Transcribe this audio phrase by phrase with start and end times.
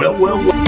[0.00, 0.64] Well, well, well.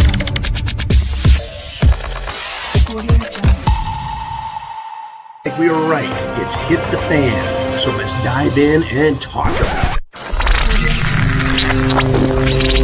[5.47, 6.11] Like we were right.
[6.43, 7.79] It's hit the fan.
[7.79, 9.97] So let's dive in and talk about
[12.77, 12.82] it.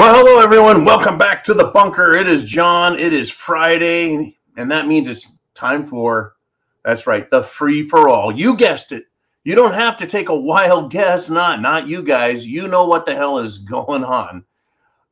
[0.00, 0.86] Well, hello everyone.
[0.86, 2.14] Welcome back to the bunker.
[2.14, 2.98] It is John.
[2.98, 6.36] It is Friday, and that means it's time for
[6.82, 8.32] that's right, the free for all.
[8.32, 9.04] You guessed it.
[9.44, 12.46] You don't have to take a wild guess, not not you guys.
[12.46, 14.42] You know what the hell is going on.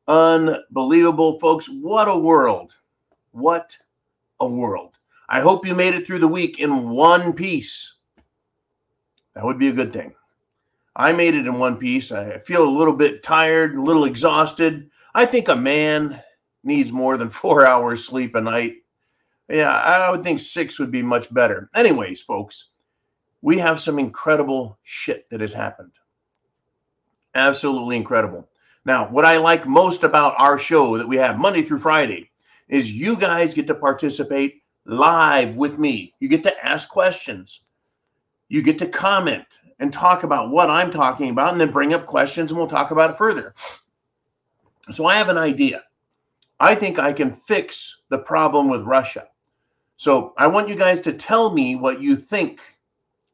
[0.07, 1.67] Unbelievable, folks.
[1.67, 2.73] What a world.
[3.29, 3.77] What
[4.39, 4.95] a world.
[5.29, 7.93] I hope you made it through the week in one piece.
[9.35, 10.15] That would be a good thing.
[10.99, 12.11] I made it in one piece.
[12.11, 14.89] I feel a little bit tired, a little exhausted.
[15.15, 16.21] I think a man
[16.61, 18.75] needs more than four hours sleep a night.
[19.47, 21.69] Yeah, I would think six would be much better.
[21.73, 22.71] Anyways, folks,
[23.41, 25.93] we have some incredible shit that has happened.
[27.33, 28.49] Absolutely incredible.
[28.83, 32.29] Now, what I like most about our show that we have Monday through Friday
[32.67, 36.13] is you guys get to participate live with me.
[36.19, 37.61] You get to ask questions.
[38.49, 42.05] You get to comment and talk about what I'm talking about and then bring up
[42.05, 43.53] questions and we'll talk about it further.
[44.91, 45.83] So I have an idea.
[46.59, 49.27] I think I can fix the problem with Russia.
[49.97, 52.61] So I want you guys to tell me what you think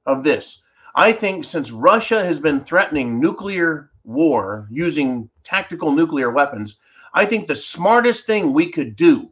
[0.06, 0.62] of this.
[0.96, 6.80] I think since Russia has been threatening nuclear war using tactical nuclear weapons,
[7.14, 9.32] I think the smartest thing we could do,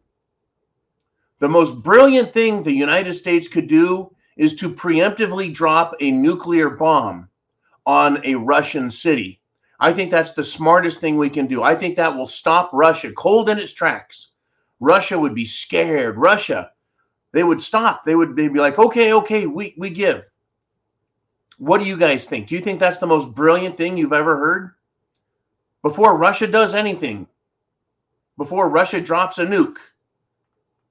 [1.40, 6.70] the most brilliant thing the United States could do is to preemptively drop a nuclear
[6.70, 7.30] bomb
[7.86, 9.42] on a Russian city.
[9.80, 11.62] I think that's the smartest thing we can do.
[11.62, 14.32] I think that will stop Russia cold in its tracks.
[14.80, 16.18] Russia would be scared.
[16.18, 16.72] Russia,
[17.34, 18.06] they would stop.
[18.06, 20.24] They would they'd be like, okay, okay, we, we give.
[21.58, 22.48] What do you guys think?
[22.48, 24.72] Do you think that's the most brilliant thing you've ever heard?
[25.82, 27.28] Before Russia does anything,
[28.38, 29.78] before Russia drops a nuke,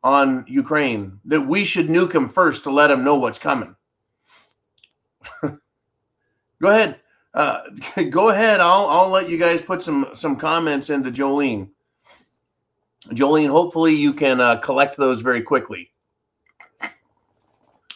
[0.02, 3.74] on Ukraine that we should nuke him first to let him know what's coming.
[5.42, 5.58] go
[6.62, 7.00] ahead.
[7.34, 7.60] Uh,
[8.10, 8.60] go ahead.
[8.60, 11.68] I'll I'll let you guys put some some comments into Jolene.
[13.08, 15.90] Jolene, hopefully you can uh, collect those very quickly.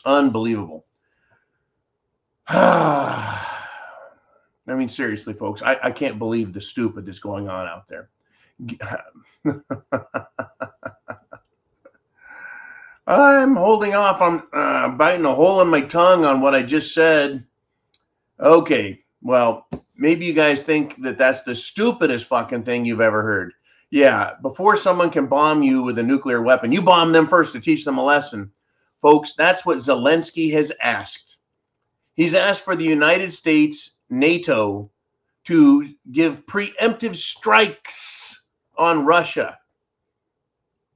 [0.05, 0.85] Unbelievable.
[2.49, 3.45] I
[4.75, 8.11] mean, seriously, folks, I, I can't believe the stupid that's going on out there.
[13.07, 14.21] I'm holding off.
[14.21, 17.45] I'm uh, biting a hole in my tongue on what I just said.
[18.41, 23.53] Okay, well, maybe you guys think that that's the stupidest fucking thing you've ever heard.
[23.91, 27.61] Yeah, before someone can bomb you with a nuclear weapon, you bomb them first to
[27.61, 28.51] teach them a lesson.
[29.01, 31.37] Folks, that's what Zelensky has asked.
[32.15, 34.91] He's asked for the United States, NATO,
[35.45, 38.45] to give preemptive strikes
[38.77, 39.59] on Russia.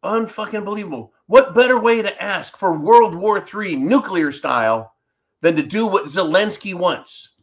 [0.05, 1.13] Unfucking believable.
[1.27, 4.95] What better way to ask for World War III nuclear style
[5.43, 7.35] than to do what Zelensky wants?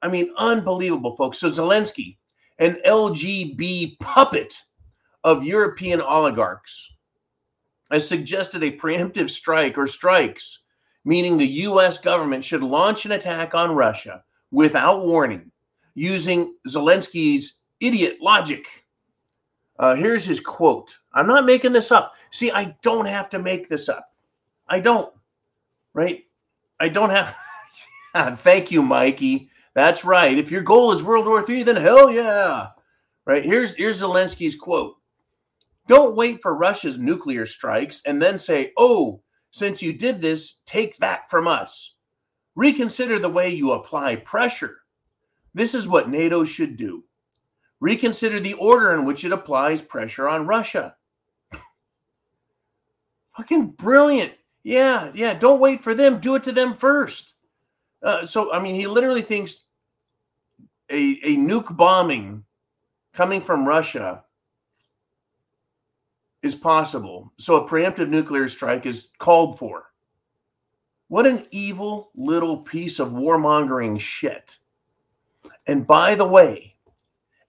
[0.00, 1.38] I mean, unbelievable, folks.
[1.38, 2.18] So, Zelensky,
[2.58, 4.54] an LGB puppet
[5.24, 6.88] of European oligarchs,
[7.90, 10.62] has suggested a preemptive strike or strikes,
[11.04, 15.50] meaning the US government should launch an attack on Russia without warning
[15.94, 18.66] using Zelensky's idiot logic.
[19.78, 22.12] Uh, here's his quote I'm not making this up.
[22.30, 24.12] See, I don't have to make this up.
[24.68, 25.12] I don't,
[25.94, 26.24] right?
[26.80, 27.36] I don't have.
[28.40, 29.48] Thank you, Mikey.
[29.74, 30.36] That's right.
[30.36, 32.68] If your goal is World War III, then hell yeah.
[33.24, 33.44] Right.
[33.44, 34.96] Here's here's Zelensky's quote.
[35.86, 40.96] Don't wait for Russia's nuclear strikes and then say, oh, since you did this, take
[40.98, 41.94] that from us.
[42.56, 44.78] Reconsider the way you apply pressure.
[45.54, 47.04] This is what NATO should do.
[47.80, 50.96] Reconsider the order in which it applies pressure on Russia.
[53.36, 54.32] Fucking brilliant.
[54.62, 55.34] Yeah, yeah.
[55.34, 56.20] Don't wait for them.
[56.20, 57.34] Do it to them first.
[58.02, 59.64] Uh, so, I mean, he literally thinks
[60.90, 62.44] a, a nuke bombing
[63.12, 64.24] coming from Russia
[66.42, 67.32] is possible.
[67.38, 69.86] So, a preemptive nuclear strike is called for.
[71.08, 74.56] What an evil little piece of warmongering shit.
[75.66, 76.74] And by the way,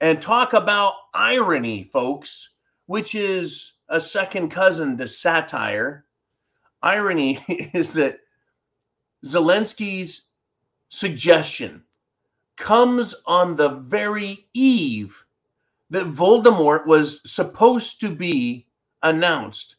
[0.02, 2.50] and talk about irony, folks,
[2.86, 6.06] which is a second cousin to satire.
[6.82, 7.44] Irony
[7.74, 8.20] is that
[9.26, 10.24] Zelensky's
[10.90, 11.84] suggestion
[12.58, 15.26] comes on the very eve
[15.90, 18.68] that Voldemort was supposed to be
[19.04, 19.76] announced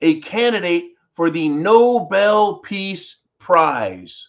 [0.00, 4.28] a candidate for the Nobel Peace Prize.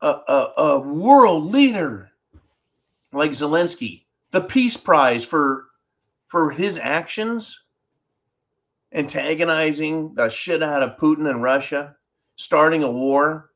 [0.00, 2.10] A, a, a world leader
[3.12, 5.66] like Zelensky, the Peace Prize for
[6.34, 7.62] for his actions,
[8.92, 11.94] antagonizing the shit out of Putin and Russia,
[12.34, 13.52] starting a war.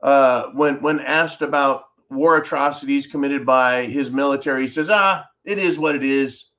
[0.00, 5.58] Uh, when when asked about war atrocities committed by his military, he says, "Ah, it
[5.58, 6.50] is what it is."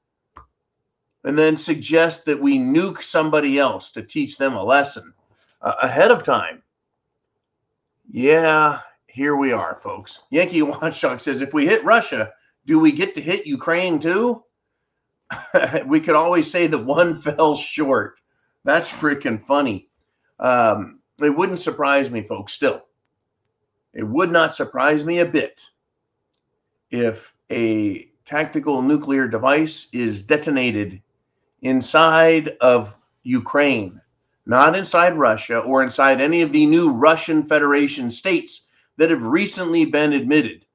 [1.24, 5.14] And then suggest that we nuke somebody else to teach them a lesson
[5.62, 6.64] uh, ahead of time.
[8.12, 10.20] Yeah, here we are, folks.
[10.32, 12.34] Yankee Watchdog says, if we hit Russia,
[12.66, 14.44] do we get to hit Ukraine too?
[15.86, 18.20] we could always say that one fell short.
[18.64, 19.90] That's freaking funny.
[20.40, 22.84] Um, it wouldn't surprise me, folks, still.
[23.94, 25.62] It would not surprise me a bit
[26.92, 31.02] if a tactical nuclear device is detonated
[31.62, 34.00] inside of Ukraine,
[34.46, 38.66] not inside Russia or inside any of the new Russian Federation states
[38.98, 40.66] that have recently been admitted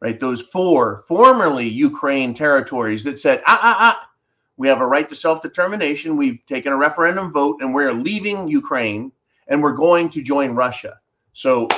[0.00, 0.18] right?
[0.18, 4.10] Those four formerly Ukraine territories that said, ah, ah, ah,
[4.56, 6.16] we have a right to self determination.
[6.16, 9.12] We've taken a referendum vote and we're leaving Ukraine
[9.48, 10.98] and we're going to join Russia.
[11.32, 11.68] So,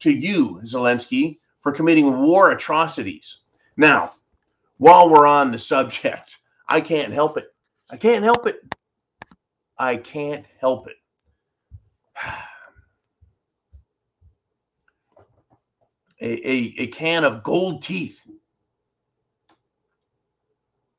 [0.00, 3.38] to you, Zelensky, for committing war atrocities.
[3.76, 4.14] Now,
[4.78, 6.38] while we're on the subject,
[6.68, 7.54] I can't help it.
[7.90, 8.60] I can't help it.
[9.78, 10.96] I can't help it.
[16.24, 18.22] a, a, a can of gold teeth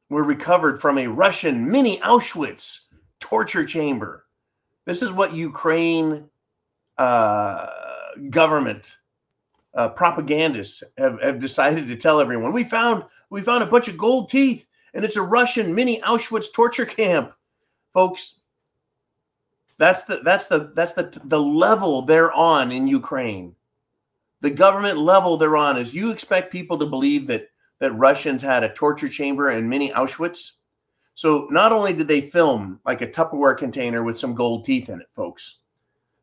[0.09, 2.81] were recovered from a Russian mini Auschwitz
[3.19, 4.25] torture chamber.
[4.85, 6.29] This is what Ukraine
[6.99, 7.67] uh,
[8.29, 8.97] government
[9.73, 12.53] uh, propagandists have, have decided to tell everyone.
[12.53, 16.53] We found we found a bunch of gold teeth, and it's a Russian mini Auschwitz
[16.53, 17.33] torture camp,
[17.93, 18.35] folks.
[19.79, 23.55] That's the that's the that's the the level they're on in Ukraine
[24.45, 27.49] the government level they're on is you expect people to believe that
[27.79, 30.51] that Russians had a torture chamber and mini Auschwitz.
[31.15, 35.01] So not only did they film like a Tupperware container with some gold teeth in
[35.01, 35.61] it, folks,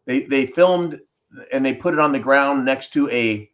[0.05, 1.01] they they filmed
[1.53, 3.51] and they put it on the ground next to a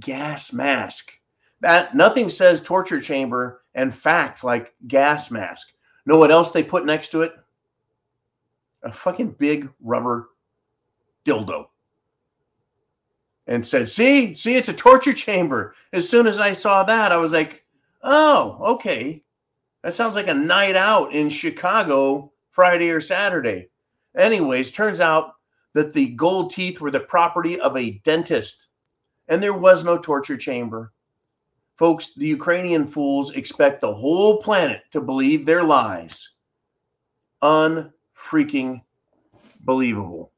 [0.00, 1.12] gas mask.
[1.60, 5.74] That nothing says torture chamber and fact like gas mask.
[6.06, 7.34] Know what else they put next to it?
[8.82, 10.30] A fucking big rubber
[11.26, 11.66] dildo
[13.46, 15.74] and said, See, see, it's a torture chamber.
[15.92, 17.64] As soon as I saw that, I was like,
[18.02, 19.22] Oh, okay.
[19.82, 23.68] That sounds like a night out in Chicago Friday or Saturday.
[24.16, 25.34] Anyways, turns out
[25.74, 28.68] that the gold teeth were the property of a dentist,
[29.28, 30.92] and there was no torture chamber.
[31.76, 36.30] Folks, the Ukrainian fools expect the whole planet to believe their lies.
[37.42, 38.82] Unfreaking
[39.60, 40.32] believable.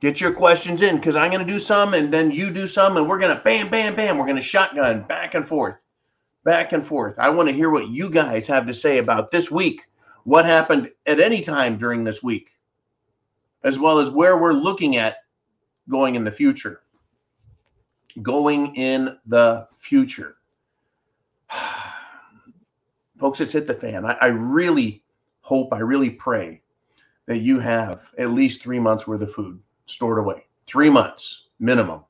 [0.00, 2.96] Get your questions in because I'm going to do some and then you do some
[2.96, 4.18] and we're going to bam, bam, bam.
[4.18, 5.78] We're going to shotgun back and forth,
[6.44, 7.18] back and forth.
[7.18, 9.86] I want to hear what you guys have to say about this week,
[10.24, 12.50] what happened at any time during this week,
[13.64, 15.16] as well as where we're looking at
[15.88, 16.82] going in the future.
[18.20, 20.36] Going in the future.
[23.18, 24.04] Folks, it's hit the fan.
[24.04, 25.02] I, I really
[25.40, 26.60] hope, I really pray
[27.24, 30.44] that you have at least three months worth of food stored away.
[30.66, 32.02] Three months minimum.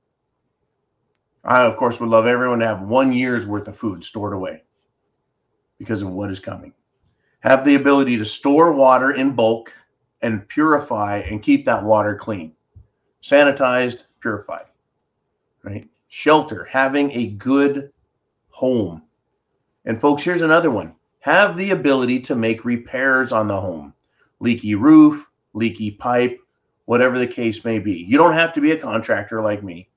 [1.45, 4.65] I, of course, would love everyone to have one year's worth of food stored away
[5.79, 6.73] because of what is coming.
[7.41, 9.73] Have the ability to store water in bulk
[10.23, 12.53] and purify and keep that water clean,
[13.23, 14.67] sanitized, purified.
[15.63, 15.89] right?
[16.09, 17.93] Shelter, having a good
[18.49, 19.03] home.
[19.85, 23.95] And folks, here's another one have the ability to make repairs on the home
[24.41, 26.39] leaky roof, leaky pipe,
[26.87, 27.93] whatever the case may be.
[27.93, 29.89] You don't have to be a contractor like me.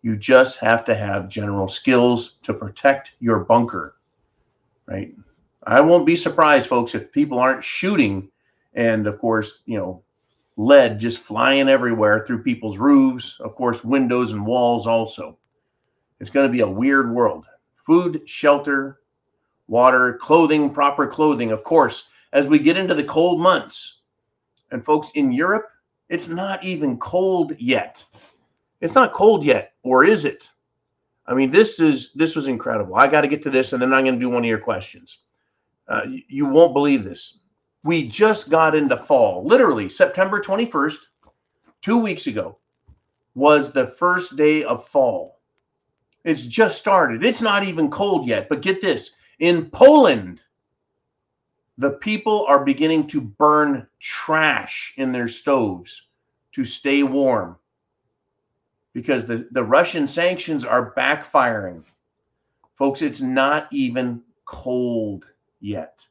[0.00, 3.96] You just have to have general skills to protect your bunker,
[4.86, 5.14] right?
[5.64, 8.28] I won't be surprised, folks, if people aren't shooting
[8.74, 10.02] and, of course, you know,
[10.56, 15.38] lead just flying everywhere through people's roofs, of course, windows and walls also.
[16.20, 17.46] It's going to be a weird world.
[17.76, 19.00] Food, shelter,
[19.66, 21.52] water, clothing, proper clothing.
[21.52, 23.98] Of course, as we get into the cold months,
[24.70, 25.68] and folks in Europe,
[26.12, 28.04] it's not even cold yet.
[28.82, 30.50] It's not cold yet, or is it?
[31.26, 32.96] I mean, this is this was incredible.
[32.96, 34.58] I got to get to this, and then I'm going to do one of your
[34.58, 35.20] questions.
[35.88, 37.38] Uh, you, you won't believe this.
[37.82, 39.46] We just got into fall.
[39.46, 40.98] Literally, September 21st,
[41.80, 42.58] two weeks ago,
[43.34, 45.40] was the first day of fall.
[46.24, 47.24] It's just started.
[47.24, 48.50] It's not even cold yet.
[48.50, 50.42] But get this in Poland,
[51.78, 56.06] the people are beginning to burn trash in their stoves
[56.52, 57.56] to stay warm
[58.92, 61.82] because the, the Russian sanctions are backfiring.
[62.76, 65.26] Folks, it's not even cold
[65.60, 66.06] yet.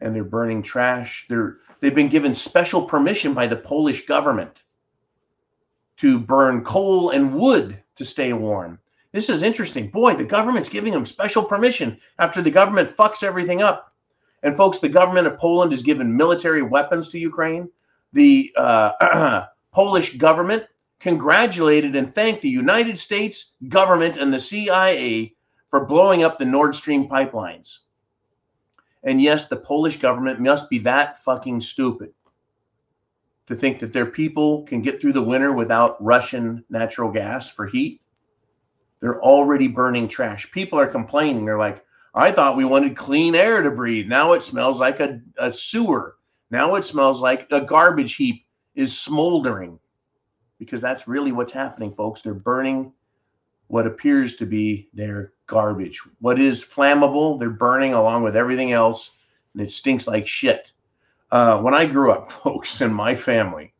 [0.00, 1.26] And they're burning trash.
[1.28, 4.62] They're they've been given special permission by the Polish government
[5.98, 8.78] to burn coal and wood to stay warm.
[9.12, 9.88] This is interesting.
[9.88, 13.92] Boy, the government's giving them special permission after the government fucks everything up.
[14.42, 17.68] And folks, the government of Poland has given military weapons to Ukraine.
[18.12, 20.66] The uh, Polish government
[21.00, 25.34] congratulated and thanked the United States government and the CIA
[25.70, 27.78] for blowing up the Nord Stream pipelines.
[29.02, 32.12] And yes, the Polish government must be that fucking stupid
[33.46, 37.66] to think that their people can get through the winter without Russian natural gas for
[37.66, 38.00] heat.
[39.00, 40.50] They're already burning trash.
[40.50, 41.44] People are complaining.
[41.44, 44.08] They're like, I thought we wanted clean air to breathe.
[44.08, 46.16] Now it smells like a, a sewer.
[46.50, 49.78] Now it smells like a garbage heap is smoldering
[50.58, 52.20] because that's really what's happening, folks.
[52.20, 52.92] They're burning
[53.68, 56.02] what appears to be their garbage.
[56.20, 59.12] What is flammable, they're burning along with everything else,
[59.54, 60.72] and it stinks like shit.
[61.30, 63.72] Uh, when I grew up, folks, in my family,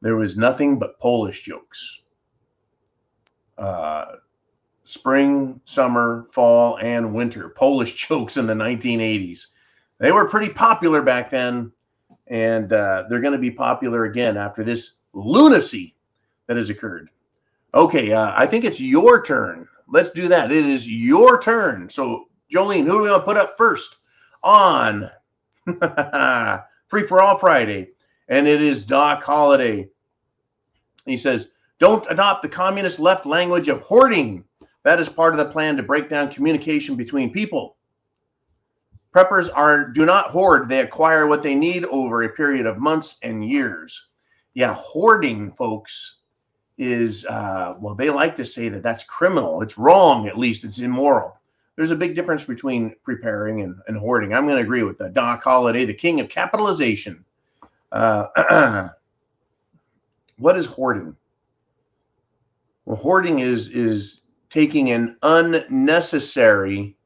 [0.00, 2.00] there was nothing but Polish jokes.
[3.58, 4.06] Uh,
[4.84, 9.46] spring, summer, fall, and winter Polish jokes in the 1980s.
[9.98, 11.72] They were pretty popular back then,
[12.26, 15.94] and uh, they're going to be popular again after this lunacy
[16.46, 17.10] that has occurred.
[17.74, 19.68] Okay, uh, I think it's your turn.
[19.88, 20.52] Let's do that.
[20.52, 21.90] It is your turn.
[21.90, 23.96] So, Jolene, who do we want to put up first
[24.42, 25.10] on
[26.88, 27.90] Free for All Friday?
[28.28, 29.88] And it is Doc Holiday.
[31.04, 34.44] He says, Don't adopt the communist left language of hoarding.
[34.84, 37.76] That is part of the plan to break down communication between people.
[39.14, 43.18] Preppers are do not hoard, they acquire what they need over a period of months
[43.22, 44.08] and years.
[44.52, 46.16] Yeah, hoarding, folks,
[46.76, 49.62] is uh, well they like to say that that's criminal.
[49.62, 50.64] It's wrong at least.
[50.64, 51.38] It's immoral.
[51.76, 54.32] There's a big difference between preparing and, and hoarding.
[54.32, 57.24] I'm going to agree with the doc holiday the king of capitalization.
[57.90, 58.88] Uh,
[60.38, 61.16] what is hoarding?
[62.84, 64.20] Well hoarding is is
[64.54, 66.96] taking an unnecessary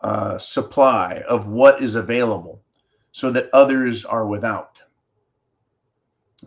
[0.00, 2.62] uh, supply of what is available
[3.10, 4.78] so that others are without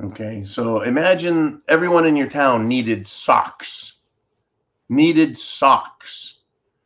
[0.02, 3.98] Okay, so imagine everyone in your town needed socks,
[4.88, 6.38] needed socks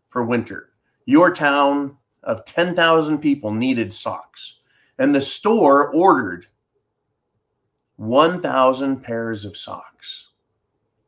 [0.09, 0.69] for winter.
[1.05, 4.61] Your town of 10,000 people needed socks,
[4.97, 6.47] and the store ordered
[7.97, 9.92] 1,000 pairs of socks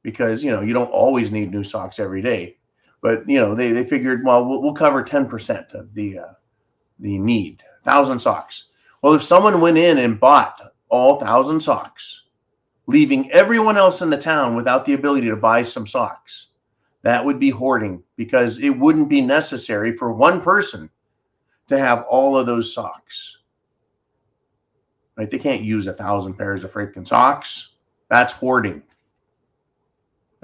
[0.06, 2.56] because you know you don't always need new socks every day,
[3.02, 6.34] but you know they, they figured well we'll, we'll cover 10% of the uh,
[7.00, 8.70] the need, thousand socks.
[9.02, 12.24] Well, if someone went in and bought all thousand socks,
[12.88, 16.48] leaving everyone else in the town without the ability to buy some socks.
[17.02, 20.90] That would be hoarding because it wouldn't be necessary for one person
[21.68, 23.38] to have all of those socks.
[25.16, 25.30] Right?
[25.30, 27.74] They can't use a thousand pairs of freaking socks.
[28.10, 28.84] That's hoarding.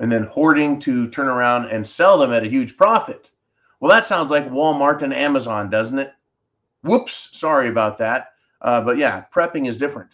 [0.01, 3.29] And then hoarding to turn around and sell them at a huge profit.
[3.79, 6.11] Well, that sounds like Walmart and Amazon, doesn't it?
[6.81, 7.29] Whoops.
[7.31, 8.33] Sorry about that.
[8.61, 10.09] Uh, but yeah, prepping is different.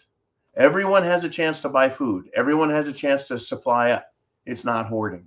[0.56, 2.28] Everyone has a chance to buy food.
[2.34, 4.12] Everyone has a chance to supply up.
[4.44, 5.26] It's not hoarding.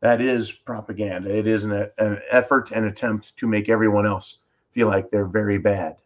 [0.00, 1.34] That is propaganda.
[1.34, 4.38] It is an, an effort and attempt to make everyone else
[4.72, 5.96] feel like they're very bad.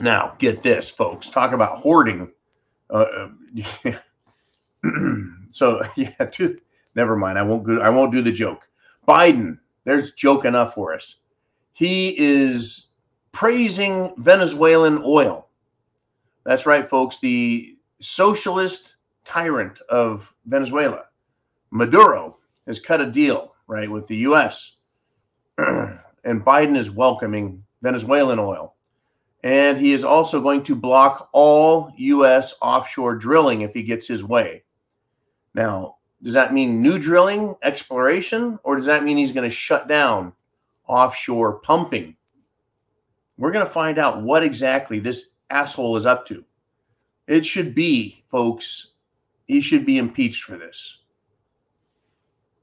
[0.00, 1.30] Now, get this, folks.
[1.30, 2.32] Talk about hoarding.
[2.90, 3.28] Uh,
[5.54, 6.10] so yeah,
[6.96, 7.38] never mind.
[7.38, 8.68] I won't go, I won't do the joke.
[9.06, 11.16] Biden, there's joke enough for us.
[11.72, 12.88] He is
[13.32, 15.48] praising Venezuelan oil.
[16.44, 17.20] That's right, folks.
[17.20, 21.04] The socialist tyrant of Venezuela,
[21.70, 24.76] Maduro, has cut a deal, right, with the U.S.
[25.58, 28.74] and Biden is welcoming Venezuelan oil.
[29.44, 32.54] And he is also going to block all U.S.
[32.62, 34.63] offshore drilling if he gets his way.
[35.54, 39.88] Now, does that mean new drilling, exploration, or does that mean he's going to shut
[39.88, 40.32] down
[40.86, 42.16] offshore pumping?
[43.36, 46.44] We're going to find out what exactly this asshole is up to.
[47.26, 48.92] It should be, folks,
[49.46, 50.98] he should be impeached for this.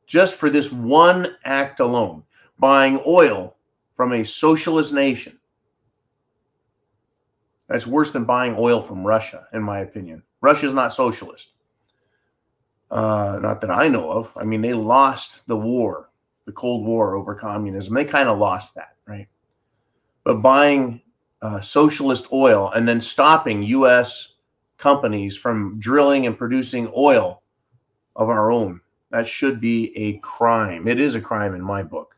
[0.08, 2.24] Just for this one act alone,
[2.60, 3.56] buying oil
[3.96, 5.38] from a socialist nation.
[7.68, 10.24] That's worse than buying oil from Russia, in my opinion.
[10.42, 11.50] Russia's not socialist.
[12.92, 14.32] Uh, not that I know of.
[14.36, 16.10] I mean, they lost the war,
[16.46, 17.96] the Cold War over communism.
[17.96, 19.28] They kind of lost that, right?
[20.26, 21.02] But buying
[21.42, 24.34] uh, socialist oil and then stopping U.S.
[24.78, 27.42] companies from drilling and producing oil
[28.18, 30.86] of our own, that should be a crime.
[30.86, 32.18] It is a crime in my book.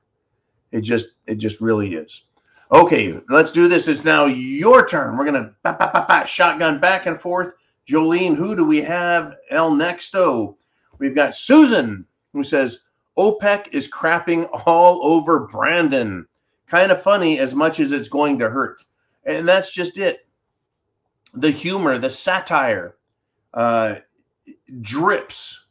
[0.71, 2.23] It just, it just really is.
[2.71, 3.87] Okay, let's do this.
[3.87, 5.15] It's now your turn.
[5.15, 7.53] We're gonna shotgun back and forth.
[7.87, 9.35] Jolene, who do we have?
[9.51, 10.55] El Nexto.
[11.03, 12.79] We've got Susan who says
[13.17, 16.25] OPEC is crapping all over Brandon.
[16.67, 18.85] Kind of funny as much as it's going to hurt.
[19.25, 20.25] And that's just it.
[21.33, 22.95] The humor, the satire
[23.53, 23.95] uh,
[24.79, 25.65] drips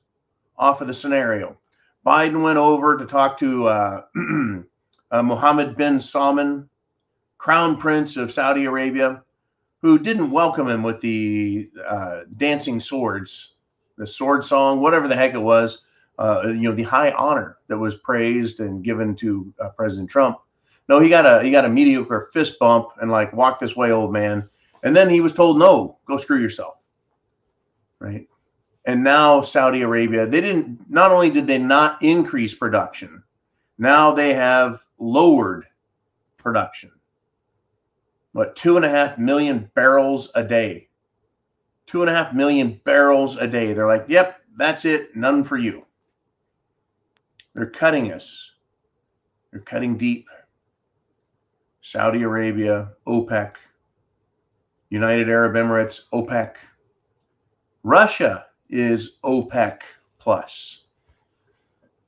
[0.58, 1.56] off of the scenario.
[2.06, 4.02] Biden went over to talk to uh,
[5.10, 6.68] uh, Mohammed bin Salman,
[7.38, 9.22] crown prince of Saudi Arabia,
[9.80, 13.52] who didn't welcome him with the uh, dancing swords
[13.96, 15.84] the sword song, whatever the heck it was,
[16.18, 20.38] uh, you know, the high honor that was praised and given to uh, President Trump.
[20.88, 23.90] No, he got a he got a mediocre fist bump and like walk this way,
[23.92, 24.48] old man.
[24.82, 26.74] And then he was told, no, go screw yourself.
[27.98, 28.28] Right.
[28.84, 33.22] And now Saudi Arabia, they didn't not only did they not increase production,
[33.78, 35.66] now they have lowered
[36.36, 36.90] production.
[38.32, 40.88] What two and a half million barrels a day
[41.86, 43.72] two and a half million barrels a day.
[43.72, 45.14] They're like, yep, that's it.
[45.16, 45.84] None for you.
[47.54, 48.50] They're cutting us.
[49.50, 50.26] They're cutting deep.
[51.82, 53.56] Saudi Arabia, OPEC,
[54.88, 56.54] United Arab Emirates, OPEC.
[57.82, 59.80] Russia is OPEC
[60.18, 60.84] plus.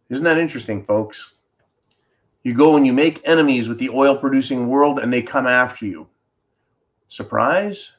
[0.08, 1.32] Isn't that interesting, folks?
[2.44, 5.86] You go and you make enemies with the oil producing world and they come after
[5.86, 6.06] you.
[7.08, 7.92] Surprise?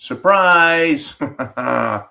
[0.00, 1.14] Surprise!
[1.18, 2.08] Biden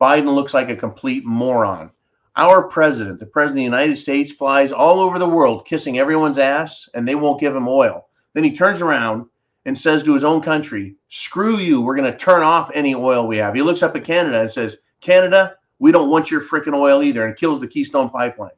[0.00, 1.90] looks like a complete moron.
[2.36, 6.38] Our president, the president of the United States, flies all over the world kissing everyone's
[6.38, 8.06] ass and they won't give him oil.
[8.34, 9.26] Then he turns around
[9.64, 13.26] and says to his own country, Screw you, we're going to turn off any oil
[13.26, 13.56] we have.
[13.56, 17.26] He looks up at Canada and says, Canada, we don't want your freaking oil either,
[17.26, 18.50] and kills the Keystone Pipeline.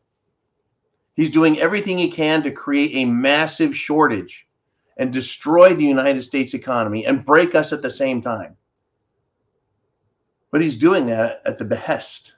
[1.15, 4.47] He's doing everything he can to create a massive shortage
[4.99, 8.57] and destroy the United States economy and break us at the same time.
[10.55, 12.37] But he's doing that at the behest,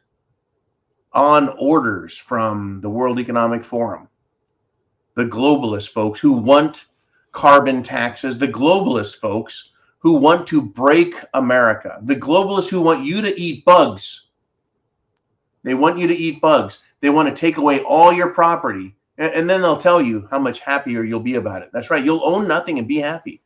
[1.13, 4.09] on orders from the World Economic Forum,
[5.17, 6.87] the globalist folks who want
[7.33, 13.21] carbon taxes, the globalist folks who want to break America, the globalists who want you
[13.21, 14.29] to eat bugs.
[15.63, 16.79] They want you to eat bugs.
[17.03, 18.97] They want to take away all your property.
[19.19, 21.69] And, and then they'll tell you how much happier you'll be about it.
[21.71, 22.03] That's right.
[22.03, 23.43] You'll own nothing and be happy.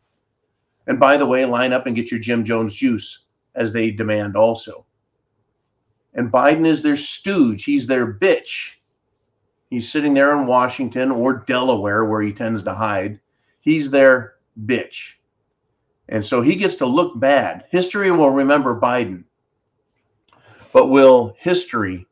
[0.87, 3.24] And by the way, line up and get your Jim Jones juice
[3.61, 4.87] as they demand also.
[6.14, 7.64] And Biden is their stooge.
[7.64, 8.77] He's their bitch.
[9.68, 13.20] He's sitting there in Washington or Delaware, where he tends to hide.
[13.61, 15.14] He's their bitch.
[16.09, 17.66] And so he gets to look bad.
[17.70, 19.25] History will remember Biden.
[20.73, 22.07] But will history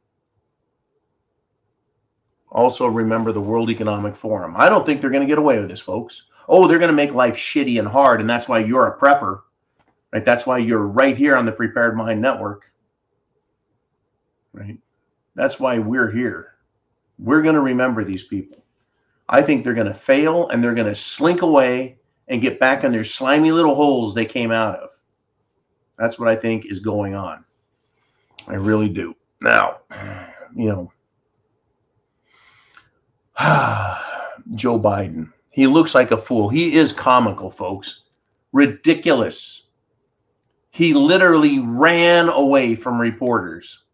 [2.50, 4.54] also remember the World Economic Forum?
[4.56, 6.26] I don't think they're going to get away with this, folks.
[6.46, 9.40] Oh, they're going to make life shitty and hard, and that's why you're a prepper.
[10.12, 10.24] Right?
[10.24, 12.70] That's why you're right here on the Prepared Mind Network.
[14.52, 14.78] Right?
[15.34, 16.54] That's why we're here.
[17.18, 18.64] We're going to remember these people.
[19.28, 22.84] I think they're going to fail and they're going to slink away and get back
[22.84, 24.90] in their slimy little holes they came out of.
[25.98, 27.44] That's what I think is going on.
[28.46, 29.14] I really do.
[29.40, 29.78] Now,
[30.56, 30.92] you know,
[34.54, 36.48] Joe Biden, he looks like a fool.
[36.48, 38.04] He is comical, folks.
[38.52, 39.64] Ridiculous.
[40.70, 43.84] He literally ran away from reporters.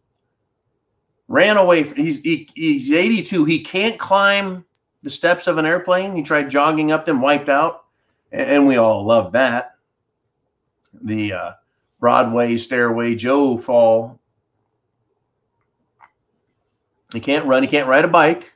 [1.29, 1.85] ran away.
[1.95, 3.45] He's he, he's 82.
[3.45, 4.65] He can't climb
[5.03, 6.15] the steps of an airplane.
[6.15, 7.85] He tried jogging up them, wiped out,
[8.33, 9.77] and we all love that.
[11.03, 11.53] The uh,
[12.01, 14.21] Broadway Stairway Joe fall.
[17.13, 17.63] He can't run.
[17.63, 18.53] He can't ride a bike.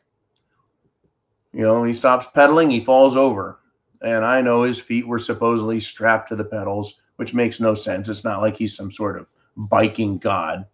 [1.52, 2.70] You know, he stops pedaling.
[2.70, 3.60] He falls over,
[4.02, 8.08] and I know his feet were supposedly strapped to the pedals, which makes no sense.
[8.08, 9.26] It's not like he's some sort of
[9.56, 10.66] biking god.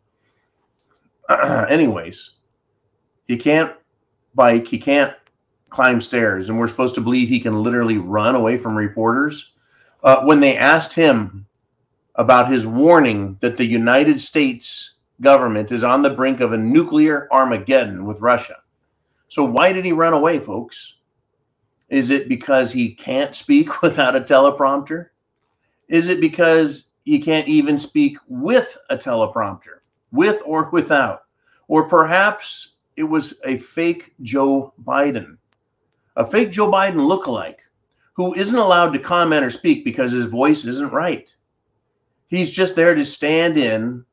[1.30, 2.32] Anyways,
[3.26, 3.72] he can't
[4.34, 4.68] bike.
[4.68, 5.14] He can't
[5.70, 9.52] climb stairs, and we're supposed to believe he can literally run away from reporters.
[10.02, 11.46] Uh, when they asked him
[12.14, 17.26] about his warning that the United States government is on the brink of a nuclear
[17.32, 18.58] Armageddon with Russia.
[19.28, 20.96] So, why did he run away, folks?
[21.88, 25.06] Is it because he can't speak without a teleprompter?
[25.94, 29.80] Is it because he can't even speak with a teleprompter,
[30.10, 31.22] with or without?
[31.68, 35.38] Or perhaps it was a fake Joe Biden
[36.16, 37.58] a fake Joe Biden lookalike
[38.14, 41.34] who isn't allowed to comment or speak because his voice isn't right.
[42.28, 44.04] He's just there to stand in,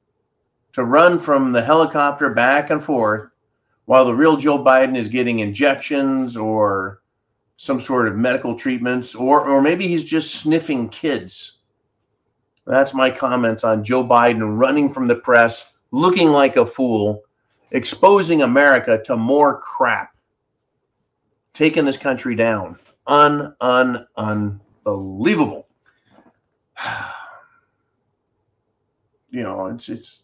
[0.74, 3.32] to run from the helicopter back and forth
[3.86, 7.02] while the real Joe Biden is getting injections or
[7.58, 11.60] some sort of medical treatments, or, or maybe he's just sniffing kids.
[12.66, 17.24] That's my comments on Joe Biden running from the press, looking like a fool,
[17.72, 20.16] exposing America to more crap
[21.54, 22.78] taking this country down.
[23.08, 25.68] Un, un, unbelievable.
[29.30, 30.24] you know, it's it's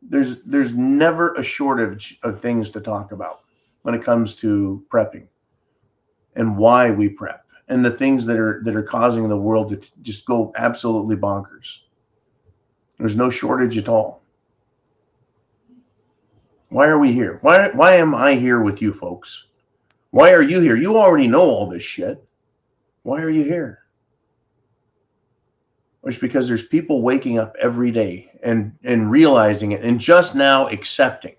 [0.00, 3.40] there's there's never a shortage of things to talk about
[3.82, 5.26] when it comes to prepping
[6.34, 9.76] and why we prep and the things that are that are causing the world to
[9.76, 11.78] t- just go absolutely bonkers.
[12.98, 14.22] There's no shortage at all.
[16.68, 17.38] Why are we here?
[17.42, 19.46] Why why am I here with you folks?
[20.10, 20.76] Why are you here?
[20.76, 22.22] You already know all this shit.
[23.02, 23.80] Why are you here?
[26.04, 30.68] It's because there's people waking up every day and and realizing it and just now
[30.68, 31.36] accepting.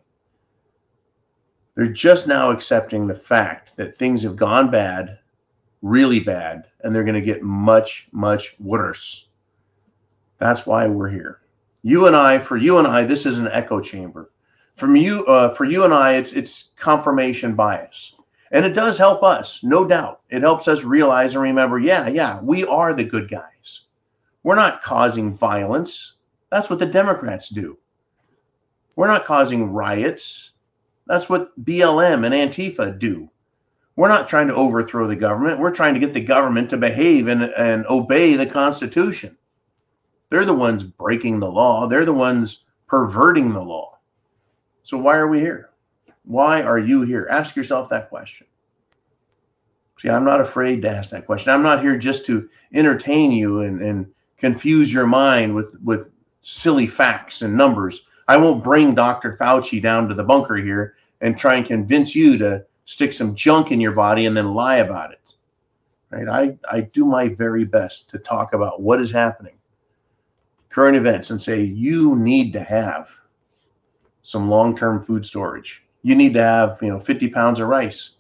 [1.75, 5.19] They're just now accepting the fact that things have gone bad,
[5.83, 9.29] really bad, and they're going to get much much worse.
[10.39, 11.41] That's why we're here.
[11.83, 14.31] You and I, for you and I, this is an echo chamber.
[14.75, 18.15] From you, uh, for you and I, it's it's confirmation bias.
[18.51, 20.21] And it does help us, no doubt.
[20.29, 23.85] It helps us realize and remember yeah, yeah, we are the good guys.
[24.43, 26.13] We're not causing violence.
[26.49, 27.77] That's what the Democrats do.
[28.95, 30.51] We're not causing riots.
[31.07, 33.29] That's what BLM and Antifa do.
[33.95, 35.59] We're not trying to overthrow the government.
[35.59, 39.37] We're trying to get the government to behave and, and obey the Constitution.
[40.29, 43.99] They're the ones breaking the law, they're the ones perverting the law.
[44.81, 45.69] So, why are we here?
[46.25, 47.27] Why are you here?
[47.29, 48.47] Ask yourself that question.
[49.99, 51.53] See, I'm not afraid to ask that question.
[51.53, 56.87] I'm not here just to entertain you and, and confuse your mind with, with silly
[56.87, 58.01] facts and numbers.
[58.27, 59.37] I won't bring Dr.
[59.39, 63.71] Fauci down to the bunker here and try and convince you to stick some junk
[63.71, 65.33] in your body and then lie about it.
[66.09, 66.27] Right?
[66.27, 69.55] I, I do my very best to talk about what is happening,
[70.69, 73.09] current events, and say you need to have
[74.21, 75.83] some long-term food storage.
[76.03, 78.11] You need to have you know 50 pounds of rice.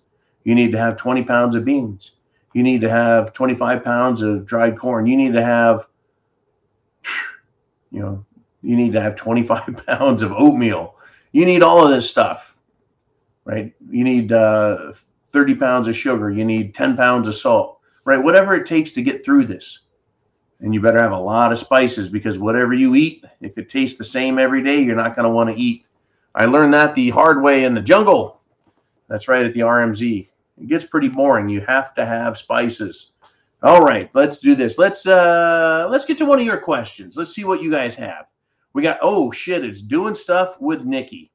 [0.43, 2.13] You need to have 20 pounds of beans.
[2.53, 5.05] You need to have 25 pounds of dried corn.
[5.05, 5.87] You need to have
[7.91, 8.25] you know
[8.63, 10.95] you need to have 25 pounds of oatmeal.
[11.31, 12.52] You need all of this stuff
[13.45, 14.93] right you need uh,
[15.27, 19.01] 30 pounds of sugar you need 10 pounds of salt right whatever it takes to
[19.01, 19.79] get through this
[20.59, 23.97] and you better have a lot of spices because whatever you eat if it tastes
[23.97, 25.85] the same every day you're not going to want to eat
[26.35, 28.41] I learned that the hard way in the jungle.
[29.07, 30.29] That's right at the RMZ.
[30.57, 31.47] It gets pretty boring.
[31.47, 33.11] You have to have spices.
[33.61, 34.77] All right, let's do this.
[34.77, 37.15] Let's uh let's get to one of your questions.
[37.15, 38.25] Let's see what you guys have.
[38.73, 41.31] We got oh shit, it's doing stuff with Nikki.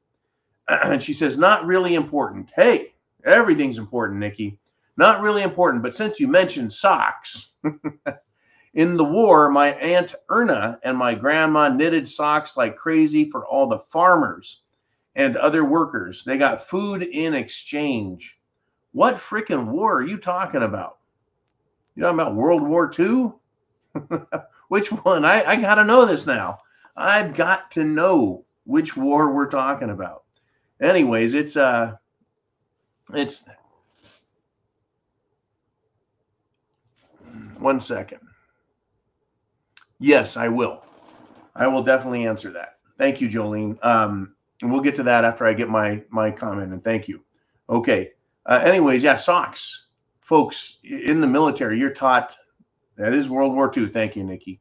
[0.84, 2.50] and she says, not really important.
[2.54, 4.58] Hey, everything's important, Nikki.
[4.96, 7.50] Not really important, but since you mentioned socks,
[8.74, 13.68] in the war, my aunt Erna and my grandma knitted socks like crazy for all
[13.68, 14.62] the farmers
[15.14, 16.24] and other workers.
[16.24, 18.38] They got food in exchange.
[18.92, 20.98] What freaking war are you talking about?
[21.94, 23.32] You talking about World War II?
[24.68, 25.24] which one?
[25.24, 26.58] I, I got to know this now.
[26.96, 30.24] I've got to know which war we're talking about.
[30.80, 31.96] Anyways, it's uh,
[33.12, 33.44] it's
[37.58, 38.20] one second.
[39.98, 40.84] Yes, I will.
[41.56, 42.76] I will definitely answer that.
[42.96, 43.84] Thank you, Jolene.
[43.84, 46.72] Um, and we'll get to that after I get my my comment.
[46.72, 47.24] And thank you.
[47.68, 48.12] Okay.
[48.46, 49.86] Uh, anyways, yeah, socks,
[50.20, 51.78] folks in the military.
[51.78, 52.36] You're taught
[52.96, 53.86] that is World War II.
[53.88, 54.60] Thank you, Nikki.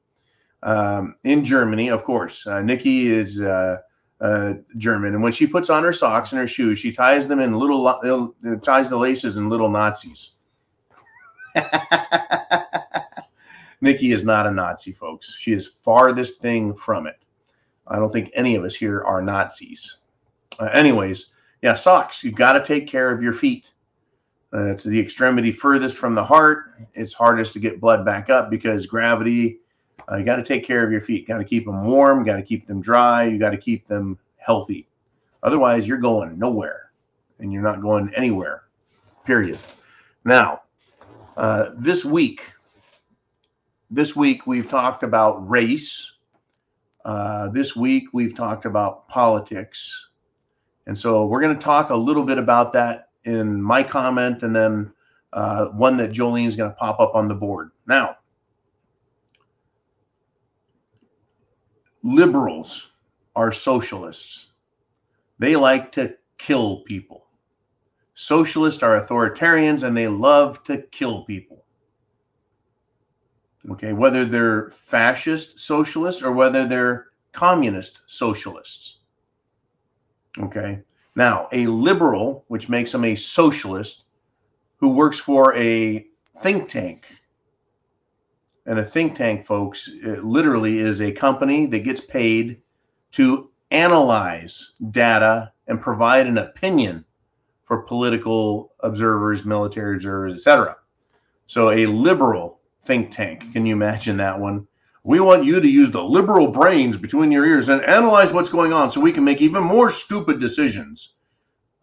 [0.63, 2.45] Um, in Germany, of course.
[2.45, 3.77] Uh, Nikki is uh,
[4.19, 7.39] uh, German, and when she puts on her socks and her shoes, she ties them
[7.39, 8.29] in little uh,
[8.63, 10.31] ties the laces in little Nazis.
[13.81, 15.35] Nikki is not a Nazi, folks.
[15.37, 17.17] She is farthest thing from it.
[17.87, 19.97] I don't think any of us here are Nazis.
[20.59, 21.27] Uh, anyways,
[21.61, 22.23] yeah, socks.
[22.23, 23.71] You've got to take care of your feet.
[24.53, 26.71] Uh, it's the extremity furthest from the heart.
[26.93, 29.59] It's hardest to get blood back up because gravity.
[30.09, 31.27] Uh, you got to take care of your feet.
[31.27, 32.23] Got to keep them warm.
[32.23, 33.25] Got to keep them dry.
[33.25, 34.87] You got to keep them healthy.
[35.43, 36.91] Otherwise, you're going nowhere,
[37.39, 38.63] and you're not going anywhere.
[39.25, 39.59] Period.
[40.23, 40.61] Now,
[41.35, 42.41] uh, this week,
[43.89, 46.13] this week we've talked about race.
[47.05, 50.09] Uh, this week we've talked about politics.
[50.87, 54.55] And so we're going to talk a little bit about that in my comment and
[54.55, 54.91] then
[55.33, 57.71] uh, one that Jolene is going to pop up on the board.
[57.85, 58.17] Now,
[62.03, 62.91] liberals
[63.35, 64.47] are socialists.
[65.39, 67.25] They like to kill people.
[68.15, 71.63] Socialists are authoritarians and they love to kill people.
[73.69, 78.99] Okay, whether they're fascist socialists or whether they're communist socialists.
[80.39, 80.79] Okay,
[81.15, 84.05] now a liberal, which makes them a socialist,
[84.77, 86.05] who works for a
[86.41, 87.07] think tank.
[88.67, 92.61] And a think tank, folks, literally is a company that gets paid
[93.13, 97.05] to analyze data and provide an opinion
[97.63, 100.75] for political observers, military observers, etc.
[101.47, 103.53] So a liberal think tank.
[103.53, 104.67] Can you imagine that one?
[105.03, 108.73] We want you to use the liberal brains between your ears and analyze what's going
[108.73, 111.13] on so we can make even more stupid decisions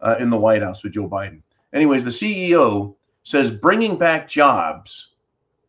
[0.01, 1.41] uh, in the White House with Joe Biden.
[1.73, 5.13] Anyways, the CEO says bringing back jobs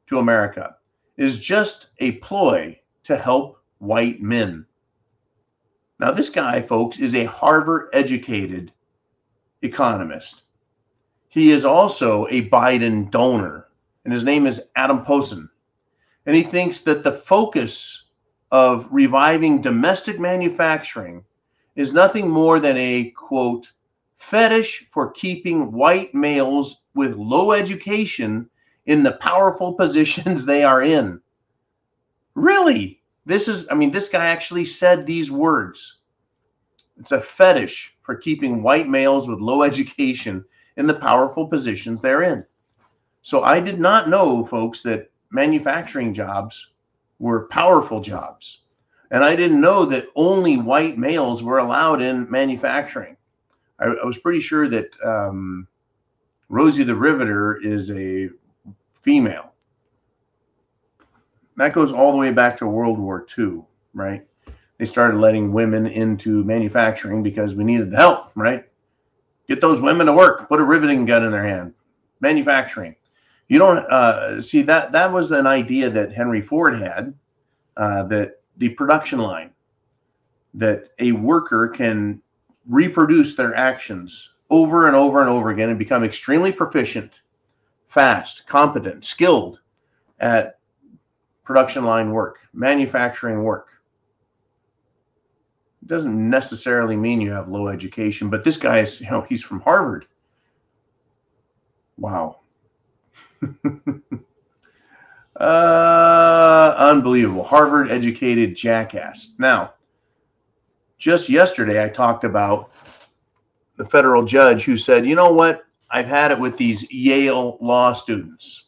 [0.08, 0.76] to America
[1.16, 4.66] is just a ploy to help white men.
[5.98, 8.72] Now, this guy, folks, is a Harvard educated
[9.62, 10.42] economist.
[11.28, 13.66] He is also a Biden donor
[14.06, 15.50] and his name is Adam Posen.
[16.26, 18.04] And he thinks that the focus
[18.52, 21.24] of reviving domestic manufacturing
[21.74, 23.72] is nothing more than a quote
[24.14, 28.48] fetish for keeping white males with low education
[28.86, 31.20] in the powerful positions they are in.
[32.34, 33.02] Really?
[33.24, 35.98] This is, I mean, this guy actually said these words.
[36.98, 40.44] It's a fetish for keeping white males with low education
[40.76, 42.44] in the powerful positions they're in.
[43.22, 46.70] So I did not know, folks, that manufacturing jobs
[47.18, 48.60] were powerful jobs.
[49.10, 53.16] And I didn't know that only white males were allowed in manufacturing.
[53.78, 55.66] I, I was pretty sure that um,
[56.48, 58.30] Rosie the Riveter is a
[59.06, 59.52] female.
[61.56, 63.62] That goes all the way back to World War II,
[63.94, 64.26] right?
[64.78, 68.64] They started letting women into manufacturing because we needed the help, right?
[69.48, 71.72] Get those women to work, put a riveting gun in their hand.
[72.20, 72.96] Manufacturing.
[73.48, 77.14] You don't uh, see that that was an idea that Henry Ford had
[77.76, 79.50] uh, that the production line
[80.54, 82.20] that a worker can
[82.66, 87.20] reproduce their actions over and over and over again and become extremely proficient,
[87.96, 89.60] fast, competent, skilled
[90.20, 90.58] at
[91.44, 93.68] production line work, manufacturing work.
[95.80, 99.42] It doesn't necessarily mean you have low education, but this guy is, you know, he's
[99.42, 100.04] from Harvard.
[101.96, 102.40] Wow.
[105.40, 107.44] uh, unbelievable.
[107.44, 109.30] Harvard educated jackass.
[109.38, 109.72] Now,
[110.98, 112.70] just yesterday, I talked about
[113.76, 115.65] the federal judge who said, you know what?
[115.90, 118.64] I've had it with these Yale law students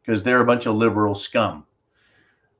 [0.00, 1.64] because they're a bunch of liberal scum.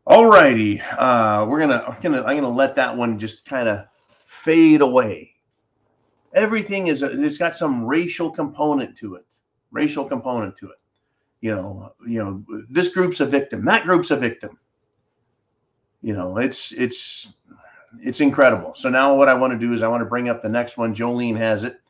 [0.07, 3.87] All righty, uh, we're gonna, I'm gonna, I'm gonna let that one just kind of
[4.26, 5.33] fade away.
[6.35, 9.24] Everything is, it's got some racial component to it
[9.74, 10.78] racial component to it.
[11.42, 14.59] You know, you know, this group's a victim, that group's a victim.
[16.00, 17.35] You know, it's it's
[18.00, 18.74] it's incredible.
[18.74, 20.78] So now what I want to do is I want to bring up the next
[20.78, 20.94] one.
[20.94, 21.80] Jolene has it.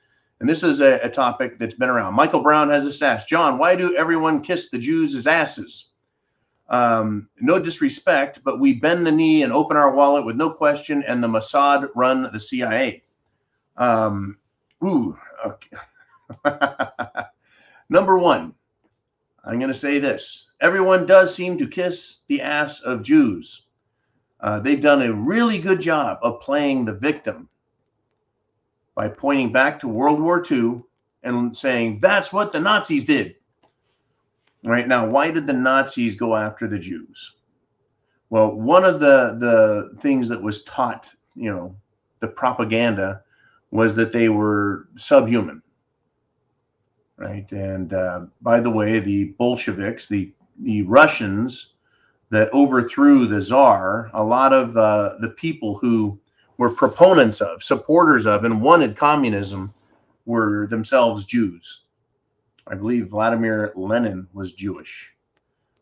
[0.40, 2.14] And this is a, a topic that's been around.
[2.14, 5.88] Michael Brown has this asked, John, why do everyone kiss the Jews' asses?
[6.68, 11.03] Um, no disrespect, but we bend the knee and open our wallet with no question,
[11.07, 13.03] and the Mossad run the CIA.
[13.77, 14.38] Um,
[14.83, 15.16] ooh,
[15.47, 15.77] okay.
[17.88, 18.55] Number one,
[19.44, 23.62] I'm going to say this everyone does seem to kiss the ass of Jews.
[24.40, 27.49] Uh, they've done a really good job of playing the victim
[28.94, 30.83] by pointing back to World War II
[31.22, 33.37] and saying that's what the Nazis did.
[34.64, 37.35] Right now, why did the Nazis go after the Jews?
[38.30, 41.74] Well, one of the the things that was taught, you know,
[42.20, 43.22] the propaganda
[43.70, 45.62] was that they were subhuman.
[47.16, 51.74] Right, and uh, by the way, the Bolsheviks, the the Russians
[52.30, 56.18] that overthrew the czar, a lot of uh, the people who
[56.57, 59.73] were proponents of, supporters of, and wanted communism
[60.27, 61.83] were themselves Jews.
[62.67, 65.12] I believe Vladimir Lenin was Jewish,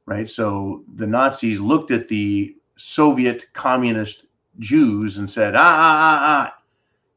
[0.06, 0.28] right?
[0.28, 4.26] So the Nazis looked at the Soviet communist
[4.58, 6.62] Jews and said, ah, ah, ah, ah,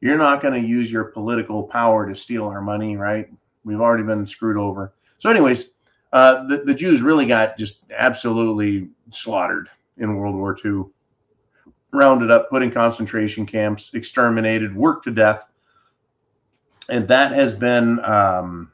[0.01, 3.27] you're not going to use your political power to steal our money, right?
[3.63, 4.93] We've already been screwed over.
[5.17, 5.69] So, anyways,
[6.13, 10.85] uh, the, the Jews really got just absolutely slaughtered in World War II,
[11.95, 15.47] rounded up, put in concentration camps, exterminated, worked to death.
[16.89, 18.71] And that has been um,